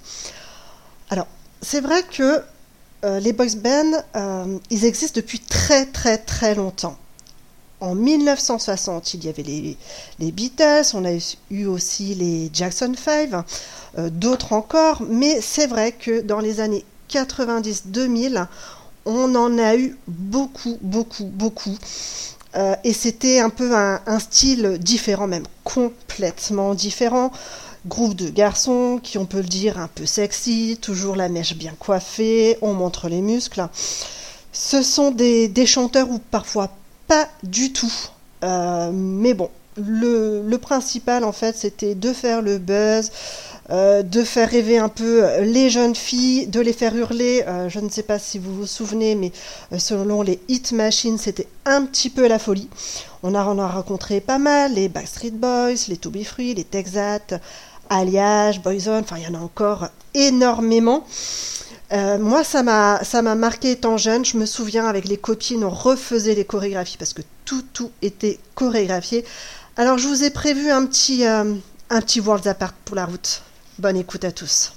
Alors, 1.10 1.26
c'est 1.64 1.82
vrai 1.82 2.04
que 2.04 2.44
euh, 3.06 3.20
les 3.20 3.34
boys 3.34 3.48
bands, 3.58 4.04
euh, 4.16 4.60
ils 4.70 4.86
existent 4.86 5.20
depuis 5.20 5.40
très 5.40 5.88
très 5.88 6.20
très 6.20 6.54
longtemps. 6.54 6.96
En 7.82 7.96
1960, 7.96 9.16
il 9.16 9.26
y 9.26 9.30
avait 9.30 9.42
les, 9.42 9.78
les 10.20 10.32
Beatles, 10.32 10.92
on 10.94 11.06
a 11.06 11.18
eu 11.50 11.66
aussi 11.66 12.14
les 12.14 12.52
Jackson 12.54 12.94
5, 12.96 13.32
euh, 13.98 14.10
d'autres 14.12 14.54
encore, 14.54 15.02
mais 15.10 15.42
c'est 15.42 15.66
vrai 15.66 15.94
que 15.94 16.22
dans 16.22 16.40
les 16.40 16.60
années 16.60 16.86
90-2000, 17.10 18.48
on 19.06 19.36
en 19.36 19.58
a 19.58 19.76
eu 19.76 19.98
beaucoup, 20.08 20.78
beaucoup, 20.82 21.26
beaucoup. 21.26 21.78
Euh, 22.56 22.76
et 22.84 22.94
c'était 22.94 23.40
un 23.40 23.50
peu 23.50 23.76
un, 23.76 24.20
style 24.20 24.78
différent, 24.80 25.28
même 25.28 25.46
complètement 25.64 26.74
différent. 26.74 27.32
Groupe 27.88 28.16
de 28.16 28.30
garçons 28.30 29.00
qui, 29.02 29.18
on 29.18 29.26
peut 29.26 29.38
le 29.38 29.44
dire, 29.44 29.80
un 29.80 29.88
peu 29.88 30.06
sexy, 30.06 30.78
toujours 30.82 31.16
la 31.16 31.30
mèche 31.30 31.56
bien 31.56 31.74
coiffée, 31.80 32.58
on 32.62 32.74
montre 32.74 33.08
les 33.08 33.22
muscles. 33.22 33.68
Ce 34.52 34.82
sont 34.82 35.12
des, 35.12 35.66
chanteurs 35.66 36.10
ou 36.10 36.20
parfois 36.20 36.70
pas 37.08 37.28
du 37.44 37.72
tout. 37.72 37.94
Euh, 38.44 38.92
mais 38.94 39.34
bon, 39.34 39.50
le 39.78 40.58
principal 40.58 41.24
en 41.24 41.32
fait, 41.32 41.56
c'était 41.58 41.96
de 41.96 42.14
faire 42.14 42.42
le 42.42 42.58
buzz, 42.58 43.12
euh, 43.72 44.04
de 44.04 44.24
faire 44.24 44.50
rêver 44.50 44.78
un 44.78 44.90
peu 44.90 45.26
les 45.42 45.70
jeunes 45.70 45.96
filles, 45.96 46.48
de 46.48 46.60
les 46.60 46.74
faire 46.74 46.96
hurler. 46.96 47.44
Euh, 47.48 47.70
je 47.70 47.80
ne 47.80 47.90
sais 47.90 48.04
pas 48.04 48.20
si 48.20 48.40
vous 48.40 48.54
vous 48.54 48.66
souvenez, 48.66 49.16
mais 49.16 49.32
euh, 49.72 49.80
selon 49.80 50.22
les 50.22 50.40
Hit 50.48 50.72
Machines, 50.72 51.18
c'était 51.18 51.48
un 51.66 51.86
petit 51.86 52.10
peu 52.10 52.28
la 52.28 52.40
folie. 52.40 52.70
On 53.24 53.36
a, 53.36 53.40
a 53.40 53.68
rencontré 53.68 54.22
pas 54.22 54.38
mal 54.38 54.74
les 54.74 54.90
Backstreet 54.90 55.32
Boys, 55.32 55.88
les 55.88 55.98
To 55.98 56.10
Be 56.10 56.24
Free, 56.24 56.54
les 56.54 56.64
Texat, 56.64 57.40
Alliage, 57.90 58.62
Boyzone, 58.62 59.04
enfin 59.04 59.18
il 59.18 59.24
y 59.24 59.28
en 59.28 59.40
a 59.40 59.44
encore 59.44 59.90
énormément. 60.14 61.06
Euh, 61.92 62.20
moi, 62.20 62.44
ça 62.44 62.62
m'a, 62.62 63.04
ça 63.04 63.22
m'a 63.22 63.36
marqué 63.36 63.72
étant 63.72 63.98
jeune. 63.98 64.24
Je 64.24 64.38
me 64.38 64.46
souviens, 64.46 64.86
avec 64.86 65.06
les 65.08 65.18
copines, 65.18 65.64
on 65.64 65.70
refaisait 65.70 66.36
les 66.36 66.46
chorégraphies 66.46 66.98
parce 66.98 67.14
que 67.14 67.24
tout, 67.46 67.64
tout 67.74 67.92
était 68.02 68.40
chorégraphié. 68.56 69.26
Alors, 69.76 69.98
je 69.98 70.08
vous 70.08 70.24
ai 70.24 70.30
prévu 70.30 70.70
un 70.70 70.86
petit, 70.86 71.26
euh, 71.26 71.56
un 71.90 72.02
petit 72.02 72.20
Worlds 72.20 72.48
Apart 72.48 72.74
pour 72.86 72.96
la 72.96 73.06
route. 73.06 73.42
Bonne 73.80 73.96
écoute 73.96 74.26
à 74.26 74.32
tous. 74.34 74.74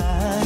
A 0.00 0.39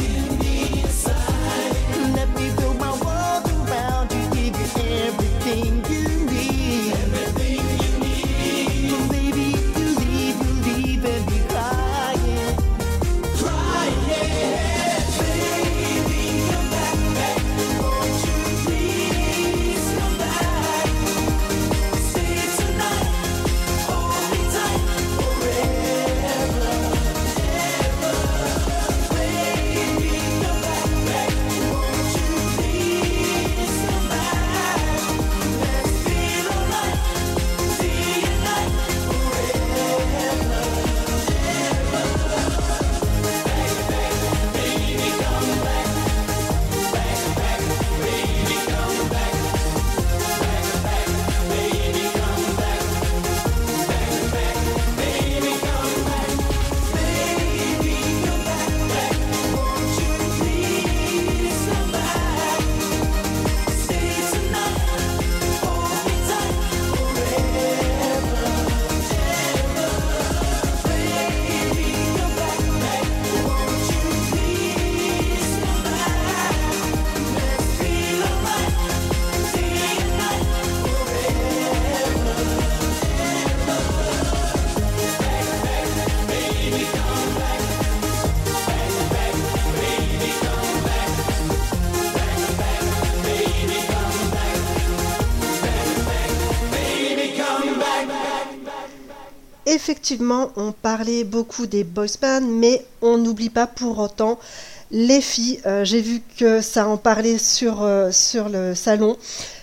effectivement, 100.05 100.51
on 100.55 100.71
parlait 100.71 101.23
beaucoup 101.23 101.65
des 101.65 101.83
boys 101.83 102.05
bands, 102.21 102.41
mais 102.47 102.85
on 103.01 103.17
n'oublie 103.17 103.49
pas 103.49 103.65
pour 103.65 103.97
autant 103.97 104.37
les 104.91 105.19
filles. 105.19 105.59
Euh, 105.65 105.83
J'ai 105.83 105.99
vu 105.99 106.21
que 106.37 106.61
ça 106.61 106.87
en 106.87 106.97
parlait 106.97 107.39
sur, 107.39 107.81
euh, 107.81 108.11
le 108.51 108.75
salon. 108.75 109.17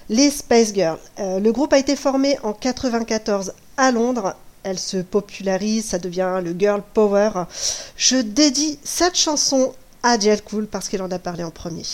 Les 0.08 0.30
Space 0.30 0.74
Girls. 0.74 0.98
Euh, 1.20 1.38
le 1.38 1.52
groupe 1.52 1.72
a 1.72 1.78
été 1.78 1.94
formé 1.94 2.36
en 2.42 2.54
94 2.54 3.52
à 3.76 3.92
Londres. 3.92 4.34
Elle 4.64 4.80
se 4.80 4.96
popularise, 4.96 5.84
ça 5.84 6.00
devient 6.00 6.40
le 6.42 6.56
girl 6.58 6.82
power. 6.92 7.30
Je 7.96 8.16
dédie 8.16 8.80
cette 8.82 9.14
chanson 9.14 9.72
à 10.02 10.18
Jel 10.18 10.42
Cool 10.42 10.66
parce 10.66 10.88
qu'il 10.88 11.02
en 11.02 11.10
a 11.12 11.20
parlé 11.20 11.44
en 11.44 11.52
premier. 11.52 11.84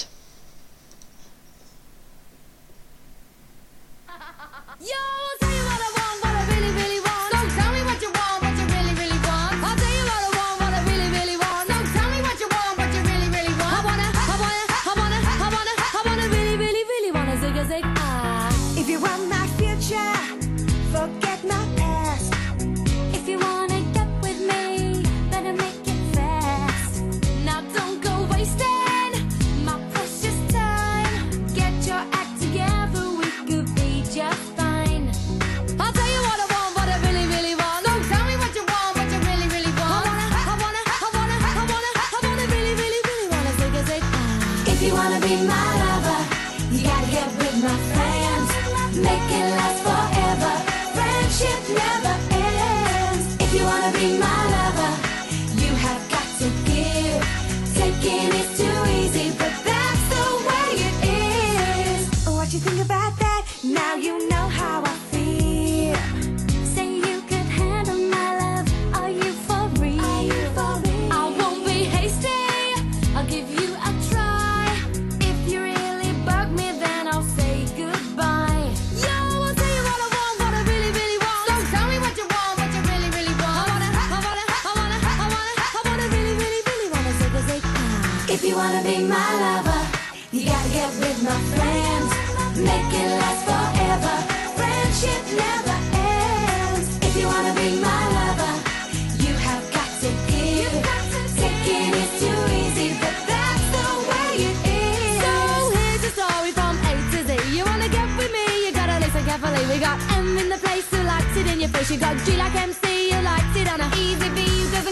MC 112.57 113.13
it 113.55 113.69
on 113.69 113.81
a 113.83 113.89
easy 113.97 114.31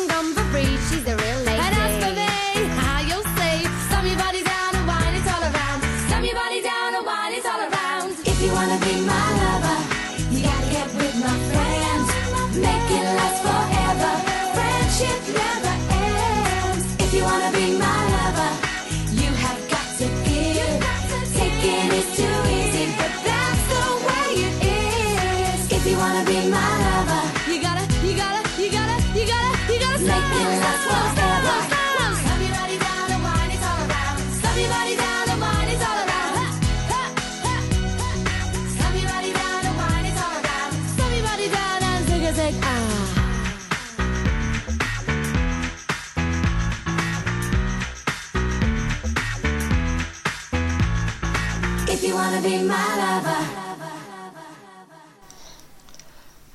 come 0.07 0.35
for 0.35 0.45
free. 0.53 0.77
She's 0.89 1.03
the 1.03 1.17
real 1.17 1.41
lady. 1.49 1.63
And 1.65 1.75
as 1.85 1.95
for 2.05 2.13
me, 2.13 2.29
your 4.05 4.19
body 4.19 4.43
down 4.43 4.77
and 4.77 4.87
all 5.33 5.43
around. 5.51 5.81
Your 6.25 6.35
body 6.35 6.61
down 6.61 6.95
and 6.95 7.07
all 7.47 7.63
around. 7.71 8.11
If 8.21 8.43
you 8.43 8.53
wanna 8.53 8.79
be 8.85 9.01
my 9.01 9.27
lover, 9.41 9.76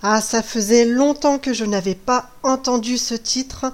Ah, 0.04 0.20
ça 0.20 0.42
faisait 0.42 0.86
longtemps 0.86 1.38
que 1.38 1.54
je 1.54 1.64
n'avais 1.64 1.94
pas 1.94 2.32
entendu 2.42 2.98
ce 2.98 3.14
titre. 3.14 3.72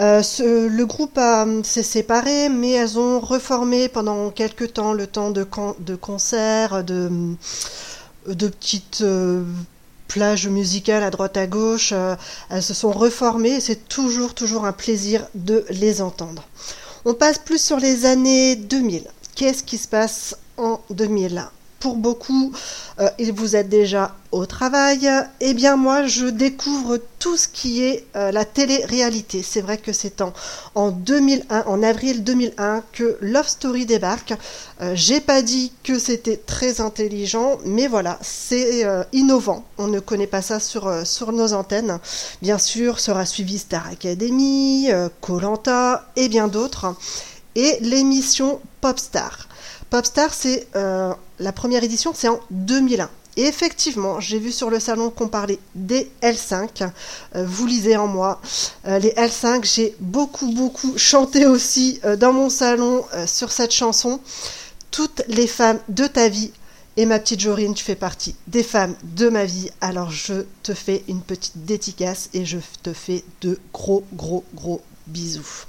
Euh, 0.00 0.22
le 0.40 0.84
groupe 0.86 1.18
a- 1.18 1.46
s'est 1.64 1.82
séparé, 1.82 2.48
mais 2.48 2.70
elles 2.70 2.98
ont 2.98 3.20
reformé 3.20 3.88
pendant 3.88 4.30
quelques 4.30 4.72
temps, 4.74 4.94
le 4.94 5.06
temps 5.06 5.30
de, 5.30 5.46
de 5.80 5.94
concerts, 5.94 6.82
de, 6.82 7.10
de 8.26 8.48
petites 8.48 9.02
euh, 9.02 9.44
plages 10.08 10.48
musicales 10.48 11.02
à 11.02 11.10
droite 11.10 11.36
à 11.36 11.46
gauche. 11.46 11.90
Euh, 11.92 12.16
elles 12.48 12.62
se 12.62 12.72
sont 12.72 12.92
reformées 12.92 13.56
et 13.56 13.60
c'est 13.60 13.86
toujours, 13.86 14.32
toujours 14.32 14.64
un 14.64 14.72
plaisir 14.72 15.26
de 15.34 15.66
les 15.68 16.00
entendre. 16.00 16.44
On 17.04 17.12
passe 17.12 17.38
plus 17.38 17.60
sur 17.62 17.76
les 17.78 18.06
années 18.06 18.56
2000. 18.56 19.04
Qu'est-ce 19.34 19.62
qui 19.62 19.76
se 19.76 19.88
passe 19.88 20.36
en 20.58 20.80
2000 20.90 21.44
Pour 21.78 21.96
beaucoup, 21.96 22.52
euh, 23.00 23.08
et 23.18 23.30
vous 23.30 23.54
êtes 23.54 23.68
déjà 23.68 24.16
au 24.32 24.46
travail, 24.46 25.08
eh 25.40 25.54
bien 25.54 25.76
moi 25.76 26.06
je 26.06 26.26
découvre 26.26 26.98
tout 27.18 27.36
ce 27.36 27.48
qui 27.48 27.82
est 27.82 28.06
euh, 28.16 28.32
la 28.32 28.44
télé-réalité. 28.44 29.42
C'est 29.42 29.60
vrai 29.60 29.76
que 29.78 29.92
c'est 29.92 30.20
en, 30.20 30.32
en 30.74 30.90
2001, 30.90 31.64
en 31.66 31.82
avril 31.82 32.24
2001, 32.24 32.82
que 32.92 33.18
Love 33.20 33.46
Story 33.48 33.84
débarque. 33.86 34.32
Euh, 34.80 34.92
J'ai 34.94 35.20
pas 35.20 35.42
dit 35.42 35.72
que 35.84 35.98
c'était 35.98 36.38
très 36.38 36.80
intelligent, 36.80 37.58
mais 37.64 37.86
voilà, 37.88 38.18
c'est 38.22 38.84
euh, 38.84 39.04
innovant. 39.12 39.64
On 39.78 39.88
ne 39.88 40.00
connaît 40.00 40.26
pas 40.26 40.42
ça 40.42 40.60
sur, 40.60 40.90
sur 41.06 41.32
nos 41.32 41.52
antennes. 41.52 41.98
Bien 42.42 42.58
sûr, 42.58 43.00
sera 43.00 43.26
suivi 43.26 43.58
Star 43.58 43.86
Academy, 43.88 44.88
Colanta 45.20 46.06
et 46.16 46.28
bien 46.28 46.48
d'autres. 46.48 46.94
Et 47.54 47.78
l'émission 47.80 48.60
Popstar. 48.80 49.48
Popstar, 49.90 50.34
c'est 50.34 50.66
euh, 50.76 51.12
la 51.38 51.52
première 51.52 51.84
édition, 51.84 52.12
c'est 52.14 52.28
en 52.28 52.40
2001. 52.50 53.08
Et 53.38 53.42
effectivement, 53.42 54.18
j'ai 54.18 54.38
vu 54.38 54.50
sur 54.50 54.70
le 54.70 54.80
salon 54.80 55.10
qu'on 55.10 55.28
parlait 55.28 55.58
des 55.74 56.10
L5. 56.22 56.90
Euh, 57.34 57.44
vous 57.46 57.66
lisez 57.66 57.96
en 57.96 58.06
moi. 58.06 58.40
Euh, 58.86 58.98
les 58.98 59.10
L5, 59.10 59.64
j'ai 59.64 59.94
beaucoup, 60.00 60.50
beaucoup 60.52 60.96
chanté 60.96 61.46
aussi 61.46 62.00
dans 62.18 62.32
mon 62.32 62.48
salon 62.48 63.04
sur 63.26 63.52
cette 63.52 63.72
chanson. 63.72 64.20
Toutes 64.90 65.22
les 65.28 65.46
femmes 65.46 65.80
de 65.88 66.06
ta 66.06 66.28
vie. 66.28 66.52
Et 66.98 67.04
ma 67.04 67.18
petite 67.18 67.40
Jorine, 67.40 67.74
tu 67.74 67.84
fais 67.84 67.94
partie 67.94 68.34
des 68.46 68.62
femmes 68.62 68.96
de 69.02 69.28
ma 69.28 69.44
vie. 69.44 69.68
Alors 69.82 70.10
je 70.10 70.46
te 70.62 70.72
fais 70.72 71.04
une 71.08 71.20
petite 71.20 71.66
dédicace 71.66 72.30
et 72.32 72.46
je 72.46 72.58
te 72.82 72.94
fais 72.94 73.22
de 73.42 73.58
gros, 73.74 74.02
gros, 74.14 74.44
gros 74.54 74.80
bisous. 75.06 75.66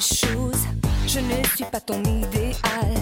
Je 0.00 1.18
ne 1.20 1.44
suis 1.54 1.64
pas 1.64 1.80
ton 1.80 2.02
idéal. 2.02 2.96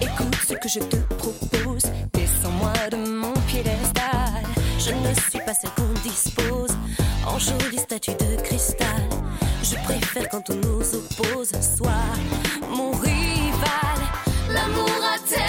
Écoute 0.00 0.36
ce 0.46 0.54
que 0.54 0.68
je 0.68 0.78
te 0.78 0.96
propose. 1.14 1.82
Descends-moi 2.12 2.72
de 2.92 2.98
mon 2.98 3.32
piédestal. 3.48 4.44
Je 4.78 4.92
ne 4.92 5.12
suis 5.28 5.40
pas 5.40 5.54
celle 5.54 5.70
qu'on 5.70 5.92
dispose 6.08 6.70
en 7.26 7.36
jolie 7.40 7.78
statue 7.78 8.12
de 8.12 8.40
cristal. 8.42 9.02
Je 9.64 9.74
préfère 9.82 10.28
quand 10.28 10.48
on 10.50 10.54
nous 10.54 10.94
oppose. 10.94 11.50
Sois 11.76 11.90
mon 12.70 12.92
rival, 12.92 13.98
l'amour 14.48 15.02
à 15.02 15.18
terre. 15.28 15.45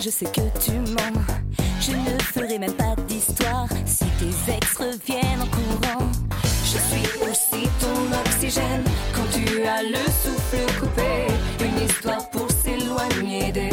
je 0.00 0.10
sais 0.10 0.26
que 0.26 0.40
tu 0.58 0.72
mens. 0.72 1.22
Je 1.80 1.92
ne 1.92 2.18
ferai 2.20 2.58
même 2.58 2.72
pas 2.74 2.94
d'histoire 3.08 3.68
si 3.84 4.04
tes 4.18 4.52
ex 4.52 4.76
reviennent 4.76 5.42
en 5.42 5.46
courant. 5.46 6.06
Je 6.64 6.78
suis 6.78 7.08
aussi 7.22 7.68
ton 7.80 8.18
oxygène 8.24 8.84
quand 9.12 9.26
tu 9.32 9.62
as 9.64 9.82
le 9.82 10.04
souffle 10.22 10.80
coupé. 10.80 11.26
Une 11.60 11.86
histoire 11.86 12.30
pour 12.30 12.48
s'éloigner 12.50 13.52
des 13.52 13.71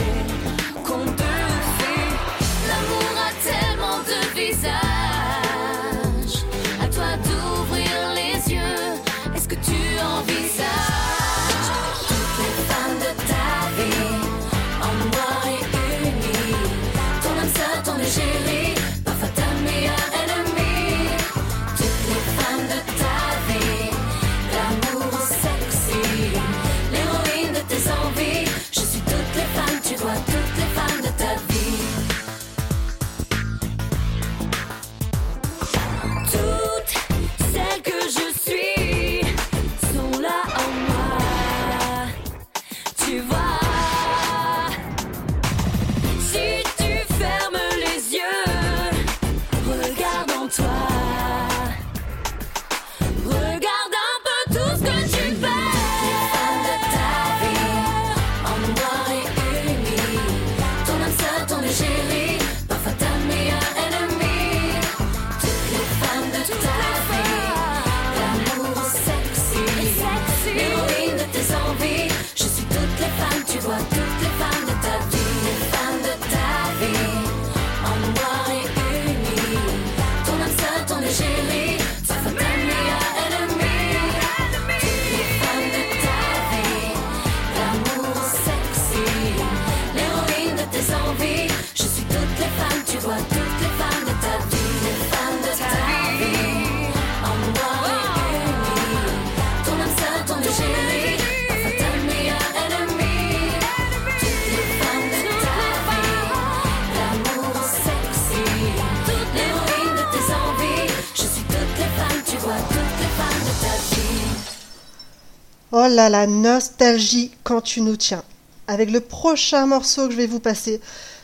la 115.89 116.27
nostalgie 116.27 117.31
quand 117.43 117.61
tu 117.61 117.81
nous 117.81 117.97
tiens. 117.97 118.23
Avec 118.67 118.91
le 118.91 118.99
prochain 118.99 119.65
morceau 119.65 120.07
que 120.07 120.11
je 120.11 120.17
vais 120.17 120.27
vous 120.27 120.39
passer, 120.39 120.79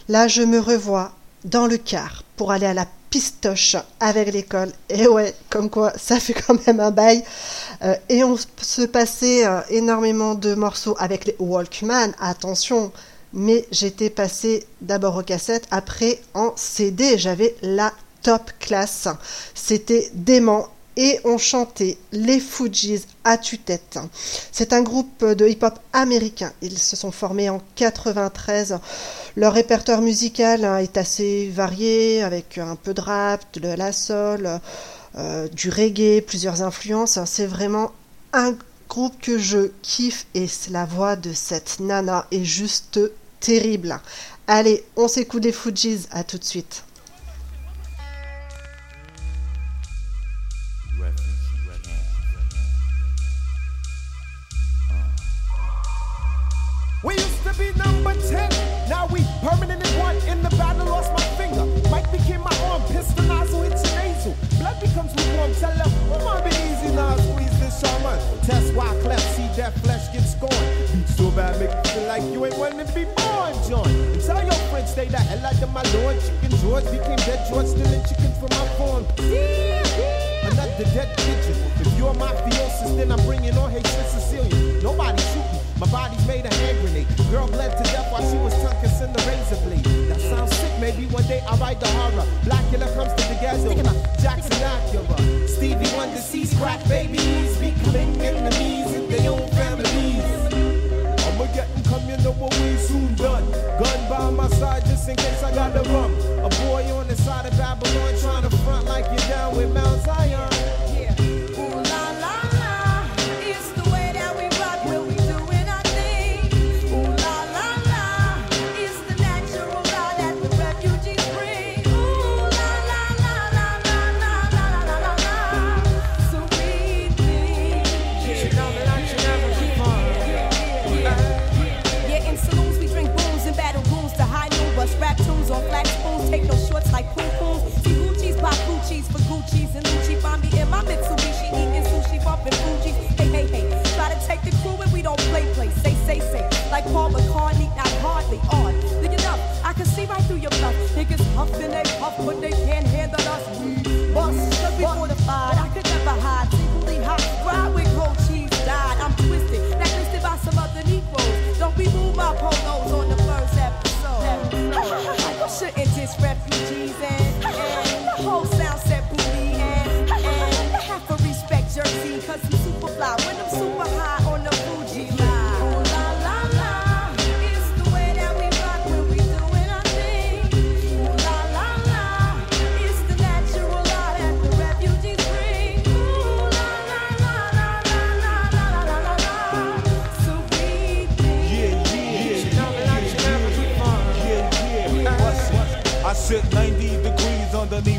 là 0.09 0.27
je 0.27 0.41
me 0.41 0.59
revois 0.59 1.11
dans 1.43 1.67
le 1.67 1.77
car 1.77 2.23
pour 2.35 2.51
aller 2.51 2.65
à 2.65 2.73
la 2.73 2.87
pistoche 3.09 3.77
avec 3.99 4.33
l'école. 4.33 4.71
Et 4.89 5.07
ouais, 5.07 5.33
comme 5.49 5.69
quoi, 5.69 5.93
ça 5.97 6.19
fait 6.19 6.33
quand 6.33 6.65
même 6.67 6.79
un 6.79 6.91
bail. 6.91 7.23
Euh, 7.83 7.95
et 8.09 8.23
on 8.23 8.35
se 8.57 8.81
passait 8.81 9.45
euh, 9.45 9.61
énormément 9.69 10.35
de 10.35 10.53
morceaux 10.53 10.97
avec 10.99 11.25
les 11.25 11.35
Walkman, 11.39 12.13
attention. 12.19 12.91
Mais 13.31 13.65
j'étais 13.71 14.09
passé 14.09 14.65
d'abord 14.81 15.15
aux 15.17 15.23
cassettes, 15.23 15.67
après 15.71 16.21
en 16.33 16.53
CD. 16.55 17.17
J'avais 17.17 17.55
la 17.61 17.93
top 18.21 18.51
classe. 18.59 19.07
C'était 19.53 20.09
dément 20.13 20.67
et 20.97 21.19
ont 21.25 21.37
chanté 21.37 21.97
les 22.11 22.39
Fujis 22.39 23.05
à 23.23 23.37
tue-tête. 23.37 23.99
C'est 24.51 24.73
un 24.73 24.81
groupe 24.81 25.25
de 25.25 25.47
hip-hop 25.47 25.77
américain. 25.93 26.53
Ils 26.61 26.77
se 26.77 26.95
sont 26.95 27.11
formés 27.11 27.49
en 27.49 27.61
93. 27.75 28.79
Leur 29.35 29.53
répertoire 29.53 30.01
musical 30.01 30.63
hein, 30.63 30.77
est 30.77 30.97
assez 30.97 31.49
varié 31.53 32.23
avec 32.23 32.57
un 32.57 32.75
peu 32.75 32.93
de 32.93 33.01
rap, 33.01 33.41
de 33.59 33.67
la 33.67 33.91
soul, 33.91 34.49
euh, 35.17 35.47
du 35.49 35.69
reggae, 35.69 36.21
plusieurs 36.21 36.61
influences. 36.61 37.19
C'est 37.25 37.47
vraiment 37.47 37.91
un 38.31 38.55
groupe 38.87 39.19
que 39.21 39.37
je 39.37 39.71
kiffe 39.81 40.25
et 40.33 40.47
la 40.69 40.85
voix 40.85 41.15
de 41.15 41.33
cette 41.33 41.79
nana 41.79 42.27
est 42.31 42.45
juste 42.45 42.99
terrible. 43.39 43.99
Allez, 44.47 44.85
on 44.95 45.07
s'écoute 45.07 45.43
les 45.43 45.51
Fujis. 45.51 46.07
À 46.11 46.23
tout 46.23 46.37
de 46.37 46.43
suite. 46.43 46.84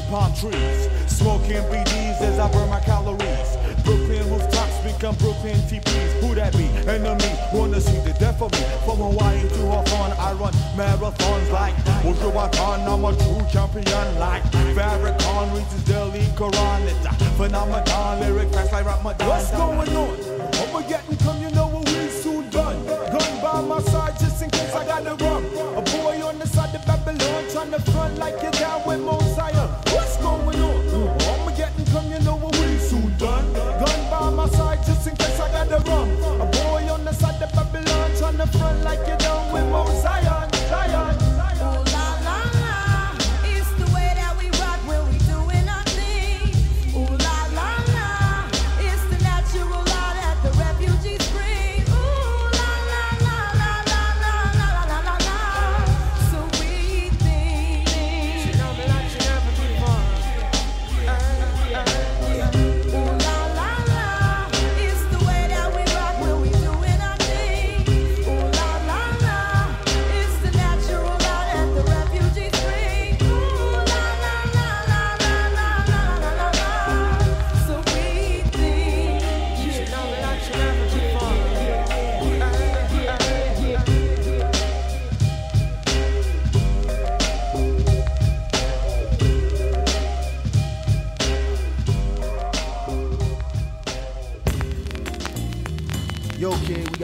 Palm 0.09 0.32
trees, 0.34 0.88
smoking 1.07 1.62
BDs 1.70 2.20
as 2.20 2.38
I 2.38 2.50
burn 2.52 2.68
my 2.68 2.80
calories. 2.80 3.57
Brooklyn 3.84 4.28
rooftops 4.30 4.78
become 4.82 5.14
Brooklyn 5.16 5.57
TPs. 5.70 6.12
Who 6.20 6.34
that 6.34 6.52
be? 6.57 6.66
Enemy 6.90 7.30
wanna 7.52 7.80
see 7.80 7.98
the 8.00 8.14
death 8.18 8.40
of 8.42 8.52
me. 8.52 8.64
From 8.84 8.98
Hawaii 8.98 9.40
to 9.40 9.62
Hawthorne, 9.70 10.12
I 10.18 10.32
run 10.32 10.52
marathons 10.76 11.50
like 11.52 11.74
Wujuwakan. 12.02 12.86
I'm 12.86 13.04
a 13.04 13.12
true 13.14 13.46
champion 13.52 14.18
like 14.18 14.42
Farrakhan 14.74 15.54
reads 15.54 15.72
his 15.72 15.84
daily 15.84 16.26
Quran. 16.34 16.80
It's 16.86 17.07
a 17.07 17.12
phenomenon, 17.38 18.20
lyric 18.20 18.52
facts 18.52 18.72
like 18.72 18.86
Ramadan. 18.86 19.28
What's 19.28 19.50
going 19.52 19.96
on? 19.96 20.36
I'ma 20.57 20.80
come, 21.24 21.40
you 21.40 21.50
know 21.50 21.68
what 21.68 21.88
we 21.88 22.09
soon 22.09 22.48
done. 22.50 22.84
Gun 22.86 23.32
by 23.42 23.61
my 23.61 23.80
side 23.82 24.18
just 24.18 24.42
in 24.42 24.50
case 24.50 24.74
I 24.74 24.84
gotta 24.86 25.14
run. 25.24 25.44
A 25.76 25.82
boy 25.82 26.26
on 26.26 26.38
the 26.38 26.46
side 26.46 26.74
of 26.74 26.84
Babylon 26.86 27.44
trying 27.50 27.70
to 27.70 27.80
front 27.92 28.18
like 28.18 28.42
you're 28.42 28.55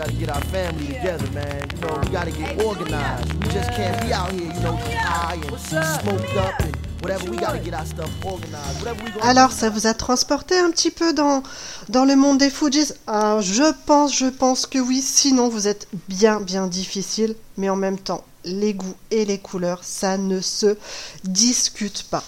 gotta 0.02 0.14
get 0.18 0.30
our 0.30 0.40
family 0.46 0.86
together, 0.88 1.30
man. 1.30 1.70
You 1.74 1.80
know, 1.80 2.00
we 2.02 2.08
gotta 2.08 2.32
get 2.32 2.62
organized. 2.64 3.32
We 3.34 3.52
just 3.52 3.70
can't 3.70 4.04
be 4.04 4.12
out 4.12 4.32
here, 4.32 4.52
you 4.52 4.60
know, 4.60 4.76
high 4.98 5.34
and 5.34 5.60
smoked 5.60 6.36
up 6.36 6.58
and 6.60 6.76
whatever. 7.00 7.30
We 7.30 7.36
gotta 7.36 7.60
get 7.60 7.74
our 7.74 7.86
stuff 7.86 8.10
organized. 8.24 8.80
Whatever 8.80 9.04
we 9.04 9.10
gonna 9.12 9.24
Alors, 9.24 9.52
ça 9.52 9.70
vous 9.70 9.86
a 9.86 9.94
transporté 9.94 10.58
un 10.58 10.70
petit 10.72 10.90
peu 10.90 11.12
dans, 11.12 11.44
dans 11.88 12.04
le 12.04 12.16
monde 12.16 12.38
des 12.38 12.50
Fujis 12.50 12.92
Ah, 13.06 13.38
Je 13.40 13.72
pense, 13.86 14.16
je 14.16 14.26
pense 14.26 14.66
que 14.66 14.78
oui. 14.80 15.00
Sinon, 15.00 15.48
vous 15.48 15.68
êtes 15.68 15.86
bien, 16.08 16.40
bien 16.40 16.66
difficile. 16.66 17.36
Mais 17.56 17.68
en 17.68 17.76
même 17.76 17.98
temps, 17.98 18.24
les 18.44 18.74
goûts 18.74 18.96
et 19.12 19.24
les 19.24 19.38
couleurs, 19.38 19.84
ça 19.84 20.18
ne 20.18 20.40
se 20.40 20.76
discute 21.22 22.02
pas. 22.10 22.24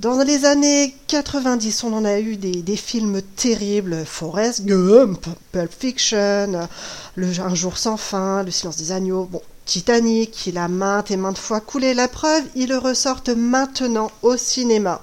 Dans 0.00 0.22
les 0.24 0.44
années 0.44 0.92
90, 1.06 1.84
on 1.84 1.92
en 1.92 2.04
a 2.04 2.18
eu 2.18 2.36
des, 2.36 2.76
films 2.76 3.22
terribles. 3.36 4.04
Forrest 4.04 4.64
Gump, 4.64 5.24
Pulp 5.52 5.72
Fiction, 5.72 6.68
Un 7.16 7.54
jour 7.54 7.78
sans 7.78 7.96
fin, 7.96 8.42
Le 8.42 8.50
silence 8.50 8.76
des 8.76 8.90
agneaux. 8.90 9.28
Bon, 9.30 9.40
Titanic, 9.64 10.48
il 10.48 10.58
a 10.58 10.68
maintes 10.68 11.10
et 11.10 11.16
maintes 11.16 11.38
fois 11.38 11.60
coulé 11.60 11.94
la 11.94 12.08
preuve, 12.08 12.42
ils 12.54 12.74
ressortent 12.74 13.30
maintenant 13.30 14.10
au 14.22 14.36
cinéma. 14.36 15.00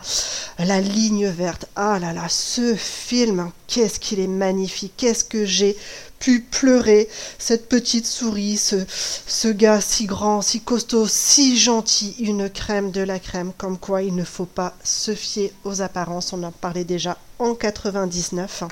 La 0.60 0.82
ligne 0.82 1.28
verte, 1.30 1.66
ah 1.76 1.98
là 1.98 2.14
là, 2.14 2.28
ce 2.28 2.76
film, 2.76 3.50
qu'est-ce 3.68 4.00
qu'il 4.00 4.20
est 4.20 4.28
magnifique, 4.28 4.94
qu'est-ce 4.98 5.24
que 5.24 5.46
j'ai 5.46 5.76
pu 6.22 6.40
pleurer. 6.40 7.10
Cette 7.40 7.68
petite 7.68 8.06
souris, 8.06 8.58
ce, 8.58 9.48
gars 9.50 9.82
si 9.82 10.06
grand, 10.06 10.42
si 10.42 10.62
costaud, 10.62 11.08
si 11.08 11.58
gentil, 11.58 12.16
une 12.20 12.50
crème 12.50 12.92
de 12.92 13.02
la 13.02 13.20
crème, 13.20 13.52
comme 13.58 13.78
quoi 13.78 14.04
il 14.04 14.16
ne 14.16 14.24
faut 14.24 14.46
pas 14.46 14.74
se 14.84 15.14
fier 15.14 15.52
aux 15.66 15.82
apparences, 15.82 16.32
on 16.32 16.44
en 16.44 16.52
parlait 16.52 16.86
déjà 16.86 17.18
en 17.40 17.56
99. 17.56 18.64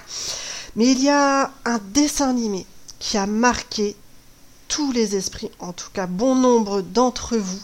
Mais 0.77 0.91
il 0.91 1.03
y 1.03 1.09
a 1.09 1.51
un 1.65 1.79
dessin 1.91 2.29
animé 2.29 2.65
qui 2.99 3.17
a 3.17 3.25
marqué 3.25 3.95
tous 4.67 4.91
les 4.91 5.15
esprits, 5.15 5.49
en 5.59 5.73
tout 5.73 5.89
cas 5.91 6.05
bon 6.05 6.35
nombre 6.35 6.81
d'entre 6.81 7.35
vous. 7.35 7.59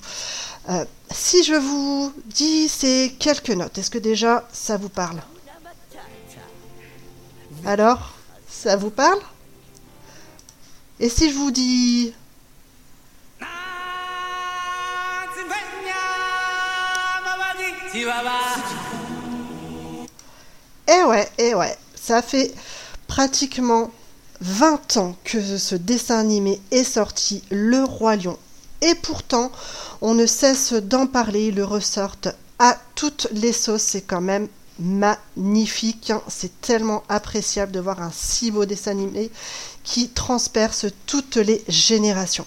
Euh, 0.69 0.83
si 1.11 1.43
je 1.43 1.53
vous 1.53 2.11
dis 2.25 2.67
ces 2.67 3.15
quelques 3.19 3.51
notes, 3.51 3.77
est-ce 3.77 3.91
que 3.91 3.99
déjà 3.99 4.47
ça 4.51 4.77
vous 4.77 4.89
parle? 4.89 5.21
Alors, 7.63 8.13
ça 8.49 8.75
vous 8.75 8.89
parle? 8.89 9.19
Et 10.99 11.09
si 11.09 11.29
je 11.29 11.35
vous 11.35 11.51
dis... 11.51 12.13
Eh 20.87 21.03
ouais, 21.03 21.29
eh 21.37 21.55
ouais, 21.55 21.77
ça 21.95 22.21
fait 22.21 22.53
pratiquement 23.07 23.91
20 24.41 24.97
ans 24.97 25.15
que 25.23 25.57
ce 25.57 25.75
dessin 25.75 26.19
animé 26.19 26.61
est 26.71 26.83
sorti, 26.83 27.43
Le 27.51 27.83
Roi 27.83 28.15
Lion. 28.15 28.37
Et 28.81 28.95
pourtant, 28.95 29.51
on 30.01 30.13
ne 30.13 30.25
cesse 30.25 30.73
d'en 30.73 31.07
parler, 31.07 31.47
ils 31.47 31.55
le 31.55 31.65
ressortent 31.65 32.29
à 32.59 32.77
toutes 32.95 33.27
les 33.31 33.53
sauces, 33.53 33.81
c'est 33.81 34.01
quand 34.01 34.21
même 34.21 34.47
magnifique, 34.79 36.11
hein. 36.11 36.21
c'est 36.27 36.61
tellement 36.61 37.03
appréciable 37.07 37.71
de 37.71 37.79
voir 37.79 38.01
un 38.01 38.11
si 38.13 38.51
beau 38.51 38.65
dessin 38.65 38.91
animé 38.91 39.31
qui 39.85 40.09
transperce 40.09 40.87
toutes 41.05 41.37
les 41.37 41.63
générations. 41.69 42.45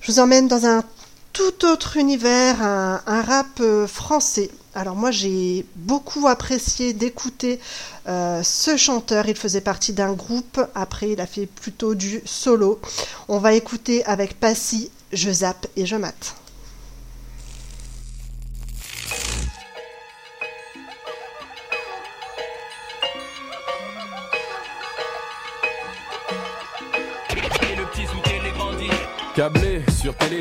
Je 0.00 0.12
vous 0.12 0.20
emmène 0.20 0.46
dans 0.46 0.66
un 0.66 0.84
tout 1.32 1.64
autre 1.64 1.96
univers, 1.96 2.62
un, 2.62 3.22
rap 3.22 3.60
euh, 3.60 3.86
français. 3.86 4.50
Alors 4.74 4.94
moi 4.94 5.10
j'ai 5.10 5.64
beaucoup 5.76 6.28
apprécié 6.28 6.92
d'écouter 6.92 7.60
euh, 8.08 8.42
ce 8.42 8.76
chanteur, 8.76 9.28
il 9.28 9.36
faisait 9.36 9.60
partie 9.60 9.92
d'un 9.92 10.12
groupe, 10.12 10.60
après 10.74 11.10
il 11.10 11.20
a 11.20 11.26
fait 11.26 11.46
plutôt 11.46 11.94
du 11.94 12.20
solo. 12.24 12.80
On 13.28 13.38
va 13.38 13.54
écouter 13.54 14.04
avec 14.04 14.38
Passy, 14.38 14.90
je 15.12 15.30
zappe 15.30 15.66
et 15.76 15.86
je 15.86 15.96
mate. 15.96 16.34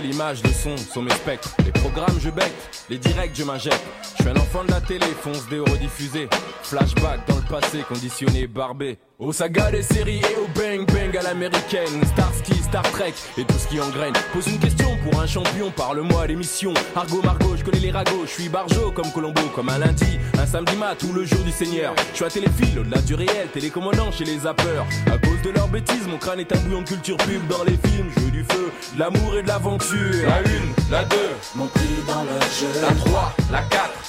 L'image, 0.10 0.43
le 0.43 0.51
son 0.51 0.76
sont 0.78 1.01
mes 1.01 1.12
spectres. 1.12 1.55
Les 1.64 1.72
programmes, 1.72 2.20
je 2.20 2.30
bec, 2.30 2.51
les 2.89 2.97
directs, 2.97 3.36
je 3.36 3.43
m'injecte. 3.43 3.84
Je 4.18 4.24
suis 4.24 4.30
un 4.30 4.36
enfant 4.36 4.64
de 4.64 4.72
la 4.72 4.82
télé, 4.82 5.05
fonce 5.22 5.47
des 5.49 5.60
rediffusés. 5.60 6.28
Flashback 6.64 7.28
dans 7.28 7.36
le 7.36 7.43
passé, 7.43 7.84
conditionné, 7.88 8.47
barbé. 8.47 8.97
Aux 9.22 9.34
sagas 9.34 9.72
des 9.72 9.82
séries 9.84 10.22
et 10.22 10.36
au 10.38 10.47
bang 10.57 10.86
bang 10.93 11.17
à 11.17 11.22
l'américaine. 11.24 12.05
Starsky, 12.13 12.53
Star 12.63 12.84
Trek 12.84 13.13
et 13.38 13.43
tout 13.43 13.57
ce 13.57 13.67
qui 13.67 13.78
engraine. 13.82 14.13
Pose 14.32 14.47
une 14.47 14.59
question 14.59 14.97
pour 15.03 15.20
un 15.20 15.28
champion, 15.28 15.72
parle-moi 15.72 16.26
d'émission 16.26 16.74
Argo 16.95 17.22
Margot, 17.22 17.57
je 17.57 17.65
connais 17.65 17.80
les 17.80 17.91
ragots, 17.91 18.24
je 18.24 18.30
suis 18.32 18.47
barjo 18.47 18.91
comme 18.91 19.11
Colombo 19.11 19.41
Comme 19.53 19.67
un 19.67 19.78
lundi, 19.78 20.17
un 20.39 20.45
samedi 20.45 20.78
mat 20.78 21.03
ou 21.03 21.11
le 21.11 21.26
jour 21.26 21.39
du 21.39 21.51
Seigneur. 21.51 21.93
Je 22.11 22.15
suis 22.15 22.24
à 22.24 22.30
téléphile, 22.30 22.80
au-delà 22.80 23.01
du 23.01 23.13
réel, 23.15 23.49
télécommandant 23.53 24.09
chez 24.09 24.24
les 24.24 24.39
zappeurs. 24.39 24.86
À 25.07 25.17
cause 25.17 25.41
de 25.43 25.49
leurs 25.49 25.67
bêtises, 25.67 26.07
mon 26.07 26.17
crâne 26.17 26.39
est 26.39 26.55
un 26.55 26.59
bouillon 26.59 26.84
de 26.84 26.88
culture 26.88 27.17
pub 27.17 27.45
Dans 27.49 27.65
les 27.65 27.78
films, 27.89 28.09
jeu 28.17 28.32
du 28.32 28.45
feu, 28.45 28.72
de 28.93 28.99
l'amour 28.99 29.36
et 29.38 29.43
de 29.43 29.49
l'aventure. 29.49 30.30
La 30.30 30.39
une, 30.39 30.74
la 30.89 31.03
deux, 31.03 31.32
Mon 31.55 31.65
dans 32.07 32.24
le 32.24 32.39
jeu. 32.57 32.82
la 32.82 32.95
trois, 32.95 33.36
la 33.51 33.63
quatre 33.63 34.09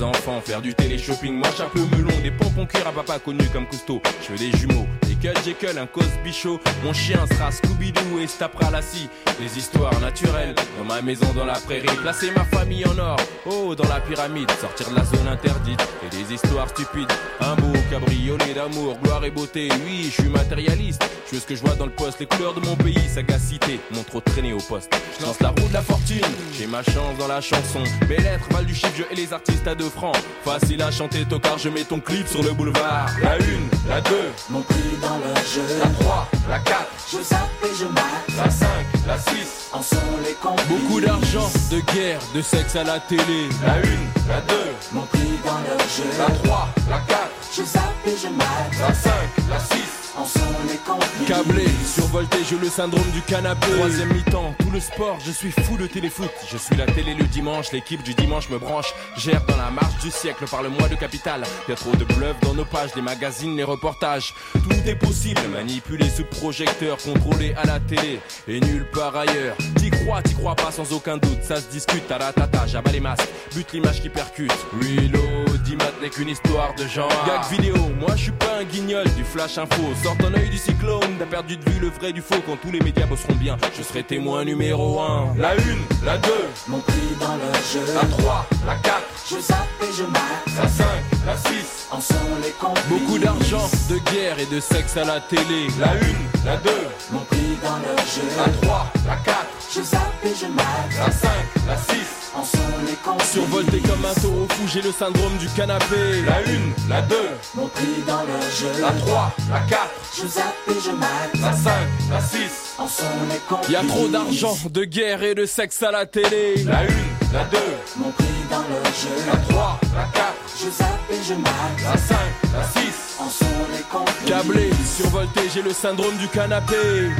enfants, 0.00 0.40
faire 0.40 0.62
du 0.62 0.72
télé-shopping. 0.72 1.34
Moi 1.34 1.48
chapeau 1.56 1.80
melon, 1.96 2.18
des 2.22 2.30
pompons 2.30 2.64
cuir 2.64 2.86
à 2.86 2.92
papa 2.92 3.18
connu 3.18 3.44
comme 3.52 3.66
Cousteau. 3.66 4.00
Je 4.22 4.32
veux 4.32 4.38
des 4.38 4.56
jumeaux, 4.56 4.86
des 5.02 5.14
Cut 5.16 5.38
Jekyll, 5.44 5.78
un 5.78 5.86
Cosby 5.86 6.32
Show 6.32 6.60
Mon 6.84 6.92
chien 6.92 7.26
sera 7.26 7.50
Scooby-Doo 7.50 8.20
et 8.20 8.26
se 8.26 8.38
tapera 8.38 8.70
la 8.70 8.80
scie. 8.80 9.10
Des 9.38 9.58
histoires 9.58 9.98
naturelles, 10.00 10.54
dans 10.78 10.84
ma 10.84 11.02
maison 11.02 11.26
dans 11.34 11.44
la 11.44 11.58
prairie. 11.58 11.86
Placer 12.00 12.30
ma 12.30 12.44
famille 12.44 12.86
en 12.86 12.98
or, 12.98 13.16
oh 13.46 13.74
dans 13.74 13.88
la 13.88 14.00
pyramide. 14.00 14.50
Sortir 14.60 14.88
de 14.90 14.96
la 14.96 15.04
zone 15.04 15.28
interdite, 15.28 15.82
et 16.06 16.16
des 16.16 16.34
histoires 16.34 16.68
stupides. 16.68 17.12
Un 17.40 17.54
beau 17.56 17.72
cabriolet 17.92 18.54
d'amour, 18.54 18.96
gloire 19.02 19.22
et 19.24 19.30
beauté. 19.30 19.68
Oui, 19.84 20.06
je 20.16 20.22
suis 20.22 20.30
matérialiste, 20.30 21.02
je 21.28 21.34
veux 21.34 21.40
ce 21.42 21.46
que 21.46 21.54
je 21.54 21.60
vois 21.60 21.74
dans 21.74 21.84
le 21.84 21.92
poste. 21.92 22.20
Les 22.20 22.26
couleurs 22.26 22.54
de 22.54 22.60
mon 22.66 22.74
pays, 22.74 23.06
sagacité, 23.06 23.80
mon 23.94 24.02
trop 24.02 24.20
traîné 24.20 24.54
au 24.54 24.58
poste. 24.60 24.90
Je 25.20 25.26
lance 25.26 25.38
la 25.40 25.48
roue 25.50 25.68
de 25.68 25.74
la 25.74 25.82
fortune, 25.82 26.24
j'ai 26.58 26.66
ma 26.66 26.82
chance 26.82 27.18
dans 27.18 27.28
la 27.28 27.42
chanson. 27.42 27.82
Mes 28.08 28.16
lettres 28.16 28.46
valent 28.50 28.66
du 28.66 28.74
chiffre, 28.74 28.94
je 28.96 29.02
et 29.12 29.14
les 29.14 29.30
artistes 29.34 29.66
à 29.68 29.74
deux 29.74 29.90
francs. 29.90 30.16
Facile 30.42 30.80
à 30.82 30.90
chanter, 30.90 31.24
tocard, 31.26 31.58
je 31.58 31.68
mets 31.68 31.84
ton 31.84 32.00
clip 32.00 32.26
sur 32.26 32.42
le 32.42 32.52
boulevard. 32.52 33.10
La 33.22 33.36
une, 33.36 33.68
la 33.88 34.00
deux, 34.00 34.30
Mon 34.48 34.62
prix 34.62 34.96
dans 35.02 35.18
le 35.18 35.34
jeu. 35.52 35.62
la 35.82 35.90
trois, 35.90 36.28
la 36.48 36.58
quatre, 36.60 36.88
Je 37.12 37.18
zappe 37.22 37.40
et 37.64 37.76
je 37.78 37.84
mate. 37.84 38.36
la 38.38 38.50
cinq, 38.50 38.86
la 39.06 39.18
six 39.18 39.68
En 39.74 39.82
sont 39.82 39.96
les 40.26 40.32
complices. 40.34 40.66
Beaucoup 40.68 41.00
d'argent, 41.02 41.50
de 41.70 41.80
guerre, 41.92 42.20
de 42.34 42.40
sexe 42.40 42.74
à 42.76 42.84
la 42.84 43.00
télé. 43.00 43.48
La 43.66 43.76
une, 43.80 44.06
la 44.28 44.40
deux, 44.42 44.70
Mon 44.92 45.02
prix 45.02 45.20
dans 45.44 45.58
le 45.58 45.78
jeu. 45.94 46.08
la 46.18 46.30
trois, 46.42 46.68
la 46.88 46.98
quatre, 47.00 47.31
Je 47.54 47.62
zappe 47.64 48.06
et 48.06 48.16
je 48.16 48.28
mate. 48.28 48.78
la 48.80 48.94
cinq, 48.94 49.28
la 49.50 49.58
six 49.58 50.01
En 50.14 50.26
sont 50.26 50.40
les 50.68 50.76
complices. 50.76 51.26
Câblé, 51.26 51.64
survolté, 51.86 52.38
j'ai 52.48 52.58
le 52.58 52.68
syndrome 52.68 53.10
du 53.12 53.22
canapé. 53.22 53.66
Troisième 53.78 54.12
mi-temps, 54.12 54.54
tout 54.58 54.70
le 54.70 54.78
sport, 54.80 55.16
je 55.24 55.30
suis 55.30 55.50
fou 55.50 55.78
de 55.78 55.86
téléfoot. 55.86 56.30
Je 56.50 56.58
suis 56.58 56.76
la 56.76 56.84
télé 56.84 57.14
le 57.14 57.24
dimanche, 57.24 57.72
l'équipe 57.72 58.02
du 58.02 58.12
dimanche 58.12 58.50
me 58.50 58.58
branche. 58.58 58.92
Gère 59.16 59.42
dans 59.46 59.56
la 59.56 59.70
marche 59.70 59.98
du 60.02 60.10
siècle 60.10 60.44
par 60.50 60.62
le 60.62 60.68
mois 60.68 60.88
de 60.88 60.96
capital. 60.96 61.44
Y 61.66 61.72
a 61.72 61.76
trop 61.76 61.96
de 61.96 62.04
bluff 62.04 62.38
dans 62.42 62.52
nos 62.52 62.66
pages, 62.66 62.90
les 62.94 63.00
magazines, 63.00 63.56
les 63.56 63.64
reportages. 63.64 64.34
Tout 64.52 64.86
est 64.86 64.96
possible, 64.96 65.40
manipulé 65.50 66.10
sous 66.10 66.24
projecteur, 66.24 66.98
contrôlé 66.98 67.54
à 67.54 67.64
la 67.64 67.80
télé 67.80 68.20
et 68.48 68.60
nulle 68.60 68.86
part 68.92 69.16
ailleurs. 69.16 69.56
T'y 69.76 69.90
crois, 69.90 70.20
t'y 70.20 70.34
crois 70.34 70.56
pas 70.56 70.72
sans 70.72 70.92
aucun 70.92 71.16
doute, 71.16 71.42
ça 71.42 71.56
se 71.56 71.68
discute. 71.68 72.06
Taratata, 72.06 72.66
j'abats 72.66 72.92
les 72.92 73.00
masques, 73.00 73.28
bute 73.54 73.72
l'image 73.72 74.02
qui 74.02 74.10
percute. 74.10 74.52
Reload, 74.72 75.62
Dimat 75.62 75.92
n'est 76.02 76.10
qu'une 76.10 76.28
histoire 76.28 76.74
de 76.74 76.86
genre. 76.86 77.08
Gag 77.26 77.50
vidéo, 77.50 77.76
moi 77.98 78.10
je 78.16 78.24
suis 78.24 78.32
pas 78.32 78.58
un 78.60 78.64
guignol 78.64 79.04
du 79.14 79.24
flash 79.24 79.56
info. 79.56 79.82
Sors 80.02 80.16
ton 80.16 80.34
œil 80.34 80.48
du 80.48 80.58
cyclone, 80.58 81.00
t'as 81.18 81.26
perdu 81.26 81.56
de 81.56 81.70
vue 81.70 81.78
le 81.80 81.88
vrai 81.88 82.12
du 82.12 82.20
faux. 82.22 82.40
Quand 82.44 82.56
tous 82.60 82.72
les 82.72 82.80
médias 82.80 83.06
bosseront 83.06 83.34
bien, 83.34 83.56
je 83.76 83.82
serai 83.82 84.02
témoin 84.02 84.44
numéro 84.44 85.00
1. 85.00 85.34
La 85.38 85.54
une, 85.54 85.78
la 86.04 86.18
2, 86.18 86.28
Mon 86.68 86.78
prix 86.80 87.16
dans 87.20 87.36
le 87.36 87.52
jeu. 87.72 87.94
la 87.94 88.08
3, 88.08 88.46
la 88.66 88.74
4, 88.76 89.02
Je 89.30 89.38
zappe 89.40 89.58
et 89.82 89.92
je 89.96 90.02
mate. 90.04 90.56
la 90.60 90.68
5, 90.68 90.86
la 91.26 91.36
6. 91.36 91.88
En 91.92 92.00
sont 92.00 92.14
les 92.42 92.50
complices. 92.50 92.84
Beaucoup 92.88 93.18
d'argent, 93.18 93.70
de 93.90 93.98
guerre 94.10 94.38
et 94.40 94.46
de 94.46 94.58
sexe 94.58 94.96
à 94.96 95.04
la 95.04 95.20
télé. 95.20 95.68
La 95.78 95.94
une, 95.94 96.44
la 96.44 96.56
2, 96.56 96.70
Mon 97.12 97.20
prix 97.20 97.56
dans 97.62 97.76
le 97.76 97.96
jeu. 97.98 98.22
la 98.36 98.66
3, 98.66 98.86
la 99.06 99.16
4, 99.16 99.36
Je 99.76 99.82
zappe 99.82 100.00
et 100.24 100.34
je 100.40 100.46
mate. 100.46 100.66
la 100.98 101.12
5, 101.12 101.28
la 101.68 101.76
6. 101.76 102.21
En 102.34 102.42
sont 102.44 102.58
les 102.86 102.94
complices. 103.04 103.30
Survolté 103.32 103.78
comme 103.80 104.04
un 104.06 104.14
taureau 104.20 104.46
fou, 104.48 104.62
j'ai 104.72 104.80
le 104.80 104.90
syndrome 104.90 105.36
du 105.38 105.46
canapé. 105.48 106.22
La 106.26 106.40
une, 106.50 106.72
la 106.88 107.02
2, 107.02 107.16
Mon 107.54 107.66
prix 107.68 108.02
dans 108.06 108.22
le 108.22 108.40
jeu. 108.58 108.80
la 108.80 108.90
3, 108.92 109.32
la 109.50 109.60
4, 109.60 109.80
Je 110.16 110.26
zappe 110.26 110.54
et 110.68 110.80
je 110.82 110.90
mate. 110.92 111.34
la 111.42 111.52
5, 111.52 111.72
la 112.10 112.20
6. 112.20 112.38
En 112.78 112.88
sont 112.88 113.02
les 113.30 113.38
complices. 113.48 113.70
Y 113.70 113.76
a 113.76 113.84
trop 113.84 114.08
d'argent, 114.08 114.56
de 114.70 114.84
guerre 114.84 115.22
et 115.22 115.34
de 115.34 115.44
sexe 115.44 115.82
à 115.82 115.90
la 115.90 116.06
télé. 116.06 116.64
La 116.64 116.84
une, 116.84 117.32
la 117.34 117.44
2, 117.44 117.58
Mon 117.98 118.10
prix 118.10 118.24
dans 118.50 118.60
le 118.60 118.82
jeu. 118.84 119.26
la 119.30 119.36
3, 119.52 119.80
la 119.94 120.04
4, 120.04 120.32
Je 120.58 120.70
zappe 120.70 120.88
et 121.10 121.22
je 121.28 121.34
mate. 121.34 121.52
la 121.84 121.96
5, 121.98 122.16
la 122.54 122.64
6. 122.80 123.16
En 123.20 123.28
sont 123.28 123.44
les 123.76 123.82
complices. 123.90 124.26
Câblé, 124.26 124.70
survolté, 124.96 125.40
j'ai 125.54 125.62
le 125.62 125.72
syndrome 125.74 126.16
du 126.16 126.28
canapé. 126.28 127.10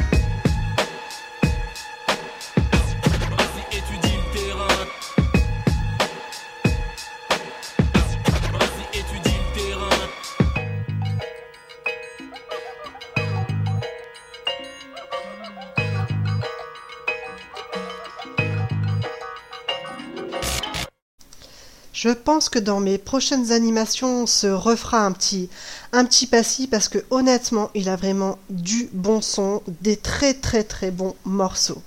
Je 22.03 22.09
pense 22.09 22.48
que 22.48 22.59
dans 22.59 22.80
mes 22.80 22.98
prochaines 22.98 23.53
animations, 23.53 24.22
on 24.22 24.26
se 24.26 24.48
refera 24.48 25.07
un 25.07 25.12
petit, 25.12 25.48
un 25.92 26.05
petit 26.05 26.26
parce 26.66 26.88
que 26.88 26.98
honnêtement, 27.11 27.70
il 27.76 27.88
a 27.88 27.94
vraiment 27.94 28.38
du 28.50 28.88
bon 28.92 29.20
son, 29.20 29.62
des 29.82 29.96
très 29.96 30.34
très 30.34 30.64
très 30.64 30.90
bons 30.90 31.14
morceaux. 31.24 31.80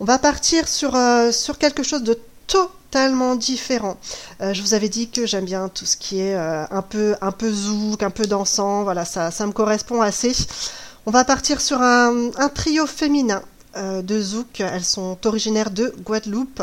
On 0.00 0.04
va 0.04 0.18
partir 0.18 0.68
sur, 0.68 0.94
euh, 0.96 1.32
sur 1.32 1.56
quelque 1.56 1.82
chose 1.82 2.02
de 2.02 2.18
totalement 2.46 3.34
différent. 3.34 3.96
Euh, 4.42 4.52
je 4.52 4.60
vous 4.60 4.74
avais 4.74 4.90
dit 4.90 5.08
que 5.08 5.24
j'aime 5.24 5.46
bien 5.46 5.70
tout 5.70 5.86
ce 5.86 5.96
qui 5.96 6.20
est 6.20 6.34
euh, 6.34 6.66
un 6.70 6.82
peu 6.82 7.16
un 7.22 7.32
peu 7.32 7.50
zouk, 7.50 8.02
un 8.02 8.10
peu 8.10 8.26
dansant. 8.26 8.82
Voilà, 8.82 9.06
ça, 9.06 9.30
me 9.46 9.52
correspond 9.52 10.02
assez. 10.02 10.36
On 11.06 11.10
va 11.10 11.24
partir 11.24 11.62
sur 11.62 11.80
un, 11.80 12.32
un 12.36 12.48
trio 12.50 12.86
féminin 12.86 13.40
de 13.78 14.20
zouk. 14.20 14.60
Elles 14.60 14.84
sont 14.84 15.16
originaires 15.24 15.70
de 15.70 15.94
Guadeloupe. 16.04 16.62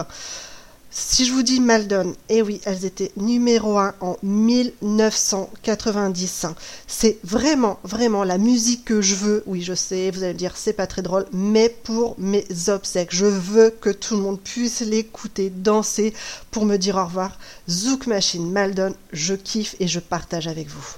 Si 0.91 1.25
je 1.25 1.33
vous 1.33 1.43
dis 1.43 1.59
Maldon, 1.59 2.15
eh 2.29 2.41
oui, 2.41 2.61
elles 2.65 2.83
étaient 2.83 3.11
numéro 3.15 3.77
1 3.77 3.93
en 4.01 4.17
1990. 4.23 6.47
C'est 6.87 7.19
vraiment, 7.23 7.79
vraiment 7.83 8.23
la 8.23 8.39
musique 8.39 8.85
que 8.85 8.99
je 8.99 9.13
veux. 9.13 9.43
Oui, 9.45 9.61
je 9.61 9.75
sais, 9.75 10.09
vous 10.09 10.23
allez 10.23 10.33
me 10.33 10.39
dire, 10.39 10.57
c'est 10.57 10.73
pas 10.73 10.87
très 10.87 11.03
drôle, 11.03 11.27
mais 11.31 11.69
pour 11.69 12.15
mes 12.17 12.43
obsèques, 12.69 13.13
je 13.13 13.27
veux 13.27 13.69
que 13.69 13.91
tout 13.91 14.15
le 14.15 14.21
monde 14.21 14.41
puisse 14.41 14.81
l'écouter, 14.81 15.51
danser 15.51 16.11
pour 16.49 16.65
me 16.65 16.77
dire 16.77 16.95
au 16.95 17.05
revoir. 17.05 17.37
Zouk 17.69 18.07
Machine, 18.07 18.51
Maldon, 18.51 18.95
je 19.13 19.35
kiffe 19.35 19.75
et 19.79 19.87
je 19.87 19.99
partage 19.99 20.47
avec 20.47 20.69
vous. 20.69 20.95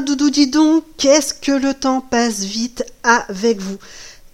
Ben, 0.00 0.06
Doudou, 0.06 0.30
dis 0.30 0.46
donc, 0.46 0.82
qu'est-ce 0.96 1.34
que 1.34 1.52
le 1.52 1.74
temps 1.74 2.00
passe 2.00 2.40
vite 2.40 2.84
avec 3.02 3.60
vous. 3.60 3.76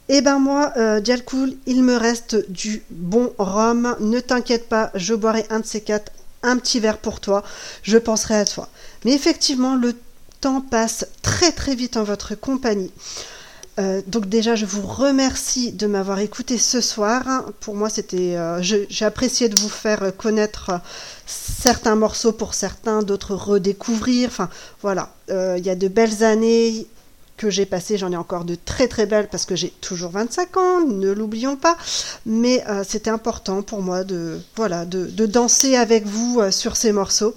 Eh 0.08 0.20
ben 0.20 0.38
moi, 0.38 0.72
euh, 0.76 1.00
Dialcool, 1.00 1.54
il 1.66 1.82
me 1.82 1.96
reste 1.96 2.48
du 2.48 2.84
bon 2.90 3.32
rhum. 3.36 3.96
Ne 3.98 4.20
t'inquiète 4.20 4.68
pas, 4.68 4.92
je 4.94 5.12
boirai 5.12 5.44
un 5.50 5.58
de 5.58 5.66
ces 5.66 5.80
quatre, 5.80 6.12
un 6.44 6.56
petit 6.58 6.78
verre 6.78 6.98
pour 6.98 7.18
toi. 7.18 7.42
Je 7.82 7.98
penserai 7.98 8.36
à 8.36 8.44
toi. 8.44 8.68
Mais 9.04 9.12
effectivement, 9.12 9.74
le 9.74 9.96
temps 10.40 10.60
passe 10.60 11.04
très 11.22 11.50
très 11.50 11.74
vite 11.74 11.96
en 11.96 12.04
votre 12.04 12.36
compagnie. 12.36 12.92
Euh, 13.78 14.00
donc 14.06 14.26
déjà, 14.28 14.54
je 14.54 14.64
vous 14.64 14.86
remercie 14.86 15.72
de 15.72 15.86
m'avoir 15.86 16.20
écouté 16.20 16.56
ce 16.58 16.80
soir. 16.80 17.44
Pour 17.60 17.74
moi, 17.74 17.90
c'était, 17.90 18.36
euh, 18.36 18.62
j'ai 18.62 19.04
apprécié 19.04 19.48
de 19.48 19.58
vous 19.58 19.68
faire 19.68 20.16
connaître 20.16 20.80
certains 21.26 21.94
morceaux 21.94 22.32
pour 22.32 22.54
certains, 22.54 23.02
d'autres 23.02 23.34
redécouvrir. 23.34 24.28
Enfin, 24.28 24.48
voilà, 24.82 25.10
Euh, 25.28 25.56
il 25.58 25.66
y 25.66 25.70
a 25.70 25.74
de 25.74 25.88
belles 25.88 26.22
années 26.22 26.86
que 27.36 27.50
j'ai 27.50 27.66
passées. 27.66 27.98
J'en 27.98 28.12
ai 28.12 28.16
encore 28.16 28.44
de 28.44 28.54
très 28.54 28.86
très 28.86 29.06
belles 29.06 29.28
parce 29.28 29.44
que 29.44 29.56
j'ai 29.56 29.70
toujours 29.70 30.10
25 30.12 30.56
ans. 30.56 30.80
Ne 30.86 31.10
l'oublions 31.10 31.56
pas. 31.56 31.76
Mais 32.24 32.64
c'était 32.88 33.10
important 33.10 33.62
pour 33.62 33.82
moi 33.82 34.04
de, 34.04 34.40
voilà, 34.54 34.84
de, 34.84 35.26
danser 35.26 35.74
avec 35.76 36.06
vous 36.06 36.40
sur 36.52 36.76
ces 36.76 36.92
morceaux. 36.92 37.34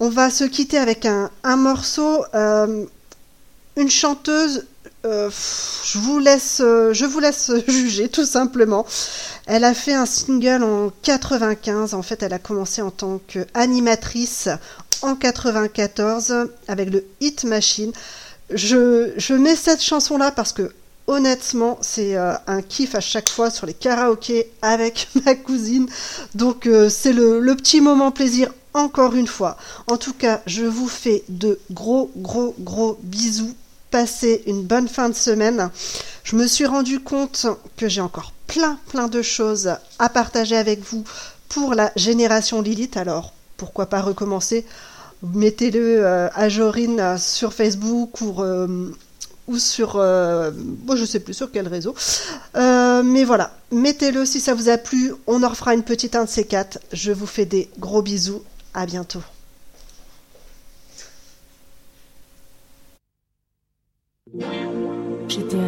On 0.00 0.10
va 0.10 0.28
se 0.30 0.44
quitter 0.44 0.78
avec 0.78 1.06
un, 1.06 1.30
morceau. 1.56 2.24
une 2.34 3.90
chanteuse, 3.90 4.66
euh, 5.04 5.30
je 5.84 5.98
vous 5.98 6.18
laisse, 6.18 6.60
euh, 6.60 6.92
juger 7.68 8.08
tout 8.08 8.24
simplement. 8.24 8.84
Elle 9.46 9.64
a 9.64 9.74
fait 9.74 9.94
un 9.94 10.06
single 10.06 10.62
en 10.62 10.90
95. 11.02 11.94
En 11.94 12.02
fait, 12.02 12.22
elle 12.22 12.32
a 12.32 12.38
commencé 12.38 12.82
en 12.82 12.90
tant 12.90 13.20
qu'animatrice 13.26 14.48
en 15.02 15.14
94 15.14 16.48
avec 16.66 16.90
le 16.90 17.04
Hit 17.20 17.44
Machine. 17.44 17.92
Je, 18.50 19.34
mets 19.34 19.56
cette 19.56 19.82
chanson-là 19.82 20.32
parce 20.32 20.52
que 20.52 20.72
honnêtement, 21.06 21.78
c'est 21.80 22.16
euh, 22.16 22.34
un 22.46 22.62
kiff 22.62 22.94
à 22.94 23.00
chaque 23.00 23.28
fois 23.28 23.50
sur 23.50 23.66
les 23.66 23.74
karaokés 23.74 24.50
avec 24.62 25.08
ma 25.24 25.34
cousine. 25.34 25.88
Donc 26.34 26.68
c'est 26.88 27.12
le 27.12 27.54
petit 27.54 27.80
moment 27.80 28.10
plaisir 28.10 28.52
encore 28.74 29.14
une 29.14 29.26
fois. 29.26 29.56
En 29.86 29.96
tout 29.96 30.12
cas, 30.12 30.42
je 30.46 30.64
vous 30.64 30.88
fais 30.88 31.22
de 31.28 31.58
gros, 31.70 32.10
gros, 32.16 32.54
gros 32.58 32.98
bisous. 33.02 33.54
Passez 33.90 34.42
une 34.46 34.64
bonne 34.64 34.86
fin 34.86 35.08
de 35.08 35.14
semaine. 35.14 35.70
Je 36.22 36.36
me 36.36 36.46
suis 36.46 36.66
rendu 36.66 37.00
compte 37.00 37.46
que 37.76 37.88
j'ai 37.88 38.02
encore 38.02 38.32
plein, 38.46 38.78
plein 38.90 39.08
de 39.08 39.22
choses 39.22 39.70
à 39.98 40.08
partager 40.10 40.56
avec 40.56 40.80
vous 40.80 41.04
pour 41.48 41.74
la 41.74 41.90
génération 41.96 42.60
Lilith. 42.60 42.98
Alors, 42.98 43.32
pourquoi 43.56 43.86
pas 43.86 44.02
recommencer? 44.02 44.66
Mettez-le 45.22 46.04
euh, 46.04 46.28
à 46.34 46.48
Jorine 46.48 47.00
euh, 47.00 47.18
sur 47.18 47.54
Facebook 47.54 48.20
ou, 48.20 48.42
euh, 48.42 48.90
ou 49.48 49.58
sur... 49.58 49.96
euh, 49.96 50.50
bon, 50.54 50.94
je 50.94 51.06
sais 51.06 51.20
plus 51.20 51.34
sur 51.34 51.50
quel 51.50 51.66
réseau. 51.66 51.94
Mais 52.54 53.24
voilà, 53.24 53.56
mettez-le 53.72 54.26
si 54.26 54.40
ça 54.40 54.54
vous 54.54 54.68
a 54.68 54.76
plu. 54.76 55.14
On 55.26 55.42
en 55.42 55.48
refera 55.48 55.72
une 55.72 55.82
petite 55.82 56.14
un 56.14 56.24
de 56.24 56.28
ces 56.28 56.44
quatre. 56.44 56.78
Je 56.92 57.10
vous 57.10 57.26
fais 57.26 57.46
des 57.46 57.70
gros 57.78 58.02
bisous. 58.02 58.42
À 58.74 58.84
bientôt. 58.84 59.22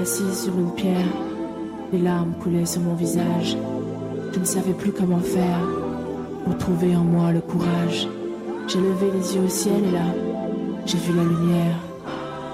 Assise 0.01 0.45
sur 0.45 0.59
une 0.59 0.73
pierre, 0.75 1.13
les 1.93 1.99
larmes 1.99 2.33
coulaient 2.43 2.67
sur 2.67 2.81
mon 2.81 2.95
visage. 2.95 3.57
Je 4.33 4.39
ne 4.39 4.45
savais 4.45 4.73
plus 4.73 4.93
comment 4.93 5.19
faire 5.21 5.61
pour 6.45 6.57
trouver 6.57 6.97
en 6.97 7.05
moi 7.05 7.33
le 7.33 7.41
courage. 7.41 8.09
J'ai 8.67 8.81
levé 8.81 9.11
les 9.13 9.35
yeux 9.35 9.43
au 9.43 9.49
ciel 9.49 9.85
et 9.85 9.91
là, 9.91 10.07
j'ai 10.87 10.99
vu 10.99 11.15
la 11.15 11.25
lumière. 11.25 11.77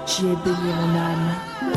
J'y 0.05 0.25
ai 0.25 0.35
baigné 0.43 0.73
mon 0.81 0.99
âme. 0.99 1.76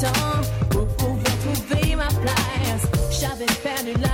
Temps 0.00 0.40
pour 0.70 0.86
pouvoir 0.96 1.34
trouver 1.44 1.96
ma 1.96 2.08
place. 2.08 2.84
J'avais 3.10 3.46
perdu 3.62 3.94
la 4.00 4.07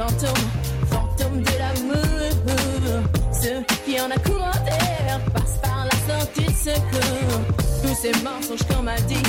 fantômes, 0.00 0.50
fantômes 0.90 1.42
de 1.42 1.58
l'amour. 1.58 2.00
Ceux 3.32 3.62
qui 3.84 4.00
en 4.00 4.10
a 4.10 4.18
commandé 4.18 4.78
passent 5.34 5.58
par 5.62 5.84
la 5.84 6.14
sortie 6.14 6.46
de 6.46 6.52
secours. 6.52 7.40
Tous 7.82 7.94
ces 7.94 8.12
mensonges 8.22 8.66
qu'on 8.68 8.82
m'a 8.82 8.98
dit, 9.00 9.22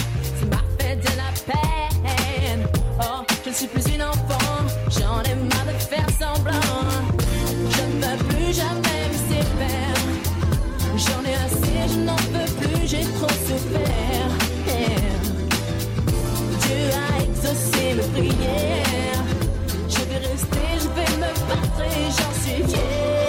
Et 21.86 22.06
j'en 22.18 22.34
suis 22.42 22.64
fier 22.72 23.22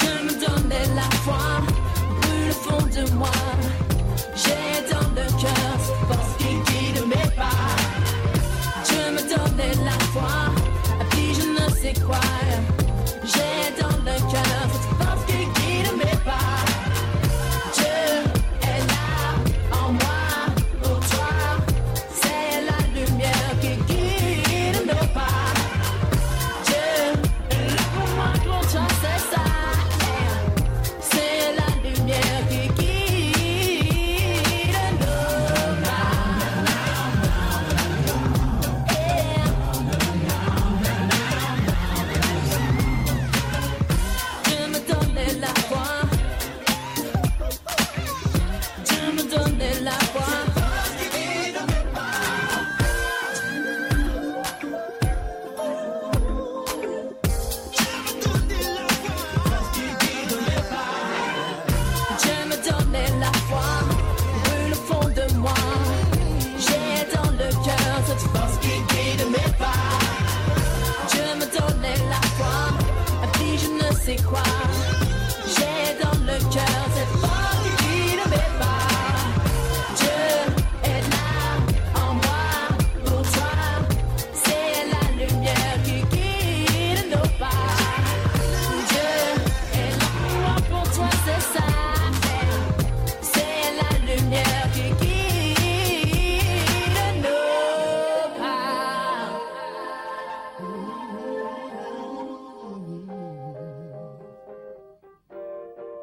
je 0.00 0.24
me 0.24 0.32
donnais 0.46 0.86
la 0.94 1.08
foi, 1.24 1.62
plus 2.20 2.46
le 2.46 2.52
fond 2.52 2.82
de 2.96 3.10
moi. 3.14 3.28
J'ai 4.34 4.92
dans 4.92 5.08
le 5.10 5.26
cœur, 5.40 5.76
parce 6.08 6.36
qu'il 6.38 6.58
guide 6.64 7.06
mes 7.06 7.30
pas. 7.36 7.66
Tu 8.84 8.94
me 9.12 9.22
donnais 9.34 9.74
la 9.84 9.98
foi, 10.12 10.52
à 11.00 11.04
qui 11.14 11.34
je 11.34 11.42
ne 11.42 11.70
sais 11.76 11.94
quoi. 12.00 12.39